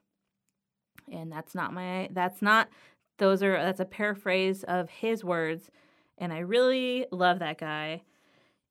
And 1.12 1.32
that's 1.32 1.56
not 1.56 1.74
my, 1.74 2.10
that's 2.12 2.42
not, 2.42 2.70
those 3.18 3.42
are, 3.44 3.54
that's 3.54 3.80
a 3.80 3.86
paraphrase 3.86 4.64
of 4.64 4.90
his 4.90 5.24
words. 5.24 5.70
And 6.18 6.34
I 6.34 6.40
really 6.40 7.06
love 7.12 7.40
that 7.40 7.60
guy. 7.60 8.02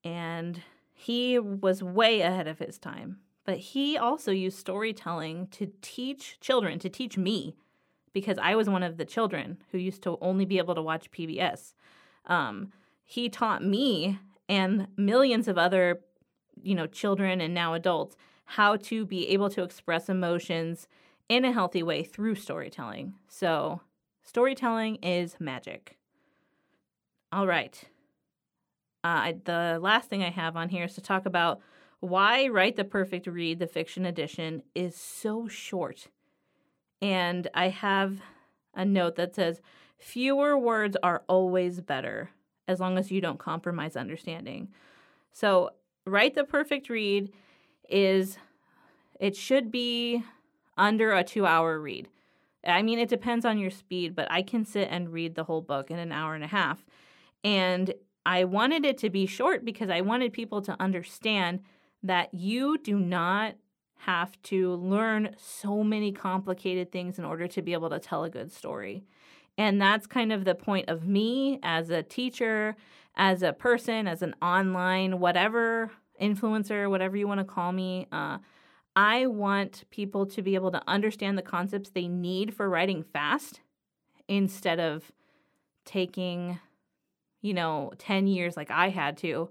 And 0.05 0.63
he 0.93 1.39
was 1.39 1.83
way 1.83 2.21
ahead 2.21 2.47
of 2.47 2.59
his 2.59 2.79
time. 2.79 3.19
But 3.45 3.59
he 3.59 3.97
also 3.97 4.33
used 4.33 4.59
storytelling 4.59 5.47
to 5.53 5.73
teach 5.81 6.39
children, 6.41 6.79
to 6.81 6.89
teach 6.89 7.17
me, 7.17 7.55
because 8.13 8.39
I 8.39 8.57
was 8.57 8.69
one 8.69 8.83
of 8.83 8.97
the 8.97 9.05
children 9.05 9.59
who 9.71 9.79
used 9.79 10.03
to 10.03 10.19
only 10.21 10.45
be 10.45 10.59
able 10.59 10.75
to 10.75 10.83
watch 10.83 11.11
PBS. 11.13 11.75
Um, 12.25 12.73
he 13.05 13.29
taught 13.29 13.63
me 13.63 14.19
and 14.49 14.89
millions 14.97 15.49
of 15.49 15.59
other, 15.59 16.01
you 16.63 16.75
know, 16.75 16.87
children 16.87 17.41
and 17.41 17.55
now 17.55 17.75
adults 17.75 18.17
how 18.45 18.77
to 18.77 19.05
be 19.05 19.29
able 19.29 19.51
to 19.51 19.63
express 19.63 20.09
emotions 20.09 20.87
in 21.29 21.45
a 21.45 21.53
healthy 21.53 21.83
way 21.83 22.05
through 22.05 22.37
storytelling. 22.37 23.15
So, 23.29 23.81
storytelling 24.23 24.97
is 24.97 25.37
magic. 25.41 25.99
All 27.33 27.47
right. 27.47 27.83
Uh, 29.03 29.33
the 29.45 29.79
last 29.81 30.09
thing 30.09 30.23
I 30.23 30.31
have 30.31 30.57
on 30.57 30.69
here 30.69 30.85
is 30.85 30.95
to 30.95 31.01
talk 31.01 31.27
about 31.27 31.61
why 32.01 32.47
Write 32.49 32.77
the 32.77 32.85
Perfect 32.85 33.27
Read, 33.27 33.59
the 33.59 33.67
fiction 33.67 34.07
edition, 34.07 34.63
is 34.75 34.97
so 34.97 35.49
short. 35.49 36.09
And 37.03 37.49
I 37.55 37.69
have 37.69 38.21
a 38.75 38.85
note 38.85 39.17
that 39.17 39.35
says, 39.35 39.61
fewer 39.99 40.57
words 40.57 40.97
are 41.03 41.23
always 41.29 41.81
better 41.81 42.31
as 42.69 42.81
long 42.81 42.99
as 42.99 43.11
you 43.11 43.21
don't 43.21 43.39
compromise 43.39 43.97
understanding. 43.97 44.69
So, 45.33 45.71
Write 46.05 46.35
the 46.35 46.45
Perfect 46.45 46.89
Read 46.89 47.33
is, 47.89 48.39
it 49.19 49.35
should 49.37 49.71
be 49.71 50.23
under 50.77 51.13
a 51.13 51.25
two 51.25 51.47
hour 51.47 51.79
read. 51.81 52.09
I 52.65 52.83
mean, 52.83 52.99
it 52.99 53.09
depends 53.09 53.45
on 53.45 53.59
your 53.59 53.71
speed, 53.71 54.15
but 54.15 54.31
I 54.31 54.43
can 54.43 54.65
sit 54.65 54.89
and 54.91 55.13
read 55.13 55.35
the 55.35 55.45
whole 55.45 55.63
book 55.63 55.91
in 55.91 55.99
an 55.99 56.13
hour 56.13 56.35
and 56.35 56.45
a 56.45 56.49
half. 56.49 56.85
And 57.45 57.95
I 58.25 58.45
wanted 58.45 58.85
it 58.85 58.99
to 58.99 59.11
be 59.11 59.27
short 59.27 59.65
because 59.65 59.89
I 59.89 60.01
wanted 60.01 60.33
people 60.33 60.61
to 60.63 60.77
understand 60.81 61.61
that 62.03 62.35
you 62.35 62.79
do 62.79 62.99
not 62.99 63.55
have 63.99 64.41
to 64.43 64.75
learn 64.75 65.35
so 65.39 65.83
many 65.83 66.13
complicated 66.13 66.93
things 66.93 67.19
in 67.19 67.25
order 67.25 67.47
to 67.49 67.63
be 67.63 67.73
able 67.73 67.91
to 67.91 67.99
tell 67.99 68.25
a 68.25 68.31
good 68.31 68.53
story. 68.53 69.05
And 69.59 69.81
that's 69.81 70.07
kind 70.07 70.33
of 70.33 70.45
the 70.45 70.55
point 70.55 70.89
of 70.89 71.07
me 71.07 71.59
as 71.63 71.91
a 71.91 72.03
teacher, 72.03 72.77
as 73.17 73.43
a 73.43 73.53
person, 73.53 74.07
as 74.07 74.23
an 74.23 74.35
online, 74.43 75.19
whatever 75.19 75.91
influencer, 76.21 76.91
whatever 76.91 77.17
you 77.17 77.27
want 77.27 77.41
to 77.41 77.45
call 77.45 77.73
me. 77.73 78.07
Uh, 78.13 78.39
I 78.95 79.27
want 79.27 79.85
people 79.91 80.27
to 80.27 80.43
be 80.43 80.55
able 80.55 80.71
to 80.73 80.83
understand 80.87 81.37
the 81.37 81.43
concepts 81.43 81.91
they 81.91 82.09
need 82.09 82.55
for 82.55 82.69
writing 82.69 83.03
fast 83.03 83.61
instead 84.29 84.81
of 84.81 85.13
taking 85.85 86.59
you 87.47 87.55
know, 87.55 87.93
10 87.99 88.27
years 88.27 88.57
like 88.57 88.71
I 88.71 88.89
had 88.89 89.17
to 89.19 89.49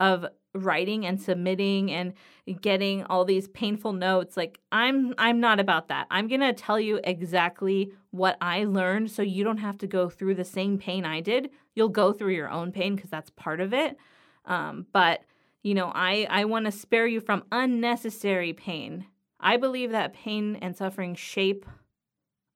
of 0.00 0.26
writing 0.54 1.04
and 1.04 1.20
submitting 1.20 1.90
and 1.90 2.14
getting 2.60 3.04
all 3.04 3.24
these 3.24 3.48
painful 3.48 3.92
notes 3.92 4.36
like 4.36 4.60
I'm 4.70 5.14
I'm 5.18 5.40
not 5.40 5.58
about 5.60 5.88
that. 5.88 6.06
I'm 6.10 6.28
going 6.28 6.40
to 6.40 6.52
tell 6.52 6.78
you 6.78 7.00
exactly 7.04 7.92
what 8.10 8.36
I 8.40 8.64
learned 8.64 9.10
so 9.10 9.22
you 9.22 9.44
don't 9.44 9.58
have 9.58 9.78
to 9.78 9.86
go 9.86 10.08
through 10.08 10.36
the 10.36 10.44
same 10.44 10.78
pain 10.78 11.04
I 11.04 11.20
did. 11.20 11.50
You'll 11.74 11.88
go 11.88 12.12
through 12.12 12.34
your 12.34 12.50
own 12.50 12.70
pain 12.72 12.94
because 12.94 13.10
that's 13.10 13.30
part 13.30 13.60
of 13.60 13.72
it. 13.72 13.96
Um, 14.44 14.86
but 14.92 15.24
You 15.62 15.74
know, 15.74 15.90
I, 15.94 16.26
I 16.28 16.44
want 16.44 16.66
to 16.66 16.72
spare 16.72 17.06
you 17.06 17.20
from 17.20 17.44
unnecessary 17.50 18.52
pain. 18.52 19.06
I 19.40 19.56
believe 19.56 19.92
that 19.92 20.12
pain 20.12 20.56
and 20.60 20.76
suffering 20.76 21.14
shape 21.14 21.64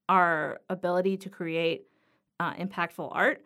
our 0.09 0.61
ability 0.69 1.17
to 1.19 1.31
create 1.31 1.87
uh, 2.39 2.53
impactful 2.55 3.09
art. 3.11 3.43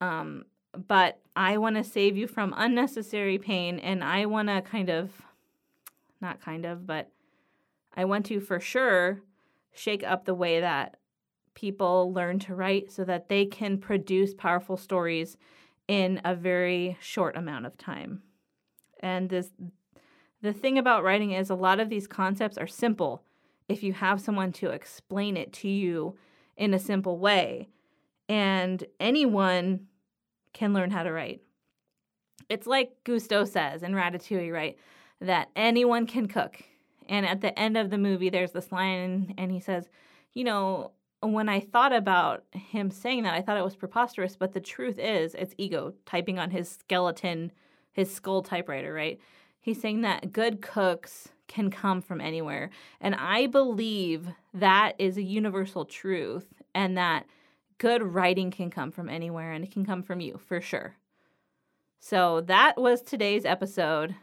Um, 0.00 0.46
but 0.76 1.20
I 1.34 1.58
want 1.58 1.76
to 1.76 1.84
save 1.84 2.16
you 2.16 2.26
from 2.26 2.54
unnecessary 2.56 3.38
pain, 3.38 3.78
and 3.78 4.04
I 4.04 4.26
want 4.26 4.48
to 4.48 4.62
kind 4.62 4.88
of, 4.88 5.10
not 6.20 6.40
kind 6.40 6.64
of, 6.64 6.86
but 6.86 7.10
I 7.94 8.04
want 8.04 8.26
to 8.26 8.40
for 8.40 8.60
sure 8.60 9.22
shake 9.72 10.02
up 10.02 10.24
the 10.24 10.34
way 10.34 10.60
that 10.60 10.96
people 11.54 12.12
learn 12.12 12.38
to 12.40 12.54
write 12.54 12.90
so 12.90 13.04
that 13.04 13.28
they 13.28 13.44
can 13.44 13.78
produce 13.78 14.34
powerful 14.34 14.76
stories 14.76 15.36
in 15.88 16.20
a 16.24 16.34
very 16.34 16.96
short 17.00 17.36
amount 17.36 17.66
of 17.66 17.76
time. 17.76 18.22
And 19.00 19.28
this 19.28 19.50
the 20.42 20.52
thing 20.52 20.78
about 20.78 21.04
writing 21.04 21.32
is 21.32 21.50
a 21.50 21.54
lot 21.54 21.80
of 21.80 21.90
these 21.90 22.06
concepts 22.06 22.56
are 22.56 22.66
simple 22.66 23.24
if 23.68 23.82
you 23.82 23.92
have 23.92 24.20
someone 24.20 24.52
to 24.52 24.70
explain 24.70 25.36
it 25.36 25.52
to 25.52 25.68
you 25.68 26.16
in 26.56 26.72
a 26.72 26.78
simple 26.78 27.18
way. 27.18 27.68
And 28.28 28.84
anyone 28.98 29.88
can 30.52 30.72
learn 30.72 30.90
how 30.90 31.02
to 31.02 31.12
write. 31.12 31.40
It's 32.48 32.66
like 32.66 32.92
Gusteau 33.04 33.46
says 33.46 33.82
in 33.82 33.92
Ratatouille, 33.92 34.52
right? 34.52 34.76
That 35.20 35.48
anyone 35.54 36.06
can 36.06 36.26
cook. 36.26 36.62
And 37.08 37.26
at 37.26 37.40
the 37.40 37.56
end 37.58 37.76
of 37.76 37.90
the 37.90 37.98
movie, 37.98 38.30
there's 38.30 38.52
this 38.52 38.72
line, 38.72 39.34
and 39.36 39.50
he 39.50 39.60
says, 39.60 39.88
You 40.32 40.44
know, 40.44 40.92
when 41.20 41.48
I 41.48 41.60
thought 41.60 41.92
about 41.92 42.44
him 42.52 42.90
saying 42.90 43.24
that, 43.24 43.34
I 43.34 43.42
thought 43.42 43.58
it 43.58 43.64
was 43.64 43.76
preposterous, 43.76 44.36
but 44.36 44.52
the 44.52 44.60
truth 44.60 44.98
is, 44.98 45.34
it's 45.34 45.54
Ego 45.58 45.92
typing 46.06 46.38
on 46.38 46.50
his 46.50 46.68
skeleton, 46.68 47.52
his 47.92 48.12
skull 48.12 48.42
typewriter, 48.42 48.92
right? 48.92 49.20
He's 49.60 49.80
saying 49.80 50.00
that 50.02 50.32
good 50.32 50.62
cooks 50.62 51.28
can 51.46 51.70
come 51.70 52.00
from 52.00 52.20
anywhere. 52.20 52.70
And 53.00 53.14
I 53.16 53.46
believe 53.46 54.28
that 54.54 54.94
is 54.98 55.16
a 55.18 55.22
universal 55.22 55.84
truth 55.84 56.46
and 56.74 56.96
that 56.96 57.26
good 57.80 58.02
writing 58.02 58.50
can 58.50 58.70
come 58.70 58.92
from 58.92 59.08
anywhere 59.08 59.52
and 59.52 59.64
it 59.64 59.72
can 59.72 59.84
come 59.84 60.02
from 60.02 60.20
you 60.20 60.38
for 60.46 60.60
sure. 60.60 60.96
So 61.98 62.42
that 62.42 62.76
was 62.76 63.00
today's 63.00 63.46
episode. 63.46 64.14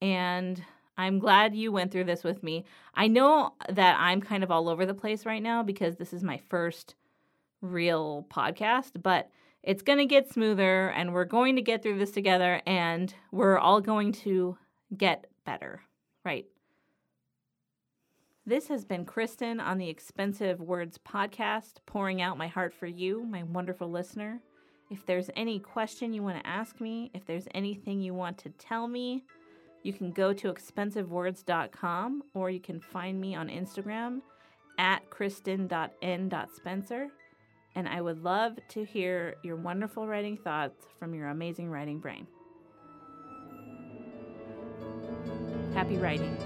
And 0.00 0.62
I'm 0.96 1.18
glad 1.18 1.56
you 1.56 1.72
went 1.72 1.90
through 1.90 2.04
this 2.04 2.22
with 2.22 2.42
me. 2.42 2.64
I 2.94 3.08
know 3.08 3.54
that 3.68 3.96
I'm 3.98 4.20
kind 4.20 4.44
of 4.44 4.50
all 4.52 4.68
over 4.68 4.86
the 4.86 4.94
place 4.94 5.26
right 5.26 5.42
now 5.42 5.64
because 5.64 5.96
this 5.96 6.12
is 6.12 6.22
my 6.22 6.40
first 6.48 6.94
real 7.60 8.26
podcast, 8.30 9.02
but 9.02 9.28
it's 9.64 9.82
going 9.82 9.98
to 9.98 10.06
get 10.06 10.32
smoother 10.32 10.88
and 10.90 11.12
we're 11.12 11.24
going 11.24 11.56
to 11.56 11.62
get 11.62 11.82
through 11.82 11.98
this 11.98 12.12
together 12.12 12.62
and 12.64 13.12
we're 13.32 13.58
all 13.58 13.80
going 13.80 14.12
to 14.12 14.56
get 14.96 15.26
better, 15.44 15.80
right? 16.24 16.46
This 18.46 18.68
has 18.68 18.84
been 18.84 19.06
Kristen 19.06 19.58
on 19.58 19.78
the 19.78 19.88
Expensive 19.88 20.60
Words 20.60 20.98
podcast, 20.98 21.76
pouring 21.86 22.20
out 22.20 22.36
my 22.36 22.46
heart 22.46 22.74
for 22.74 22.86
you, 22.86 23.24
my 23.24 23.42
wonderful 23.42 23.90
listener. 23.90 24.42
If 24.90 25.06
there's 25.06 25.30
any 25.34 25.58
question 25.58 26.12
you 26.12 26.22
want 26.22 26.42
to 26.42 26.46
ask 26.46 26.78
me, 26.78 27.10
if 27.14 27.24
there's 27.24 27.48
anything 27.54 28.02
you 28.02 28.12
want 28.12 28.36
to 28.38 28.50
tell 28.50 28.86
me, 28.86 29.24
you 29.82 29.94
can 29.94 30.12
go 30.12 30.34
to 30.34 30.52
expensivewords.com 30.52 32.22
or 32.34 32.50
you 32.50 32.60
can 32.60 32.80
find 32.80 33.18
me 33.18 33.34
on 33.34 33.48
Instagram 33.48 34.20
at 34.76 35.08
kristen.n.spencer. 35.08 37.08
And 37.76 37.88
I 37.88 38.02
would 38.02 38.22
love 38.22 38.58
to 38.68 38.84
hear 38.84 39.36
your 39.42 39.56
wonderful 39.56 40.06
writing 40.06 40.36
thoughts 40.36 40.84
from 40.98 41.14
your 41.14 41.28
amazing 41.28 41.70
writing 41.70 41.98
brain. 41.98 42.26
Happy 45.72 45.96
writing. 45.96 46.36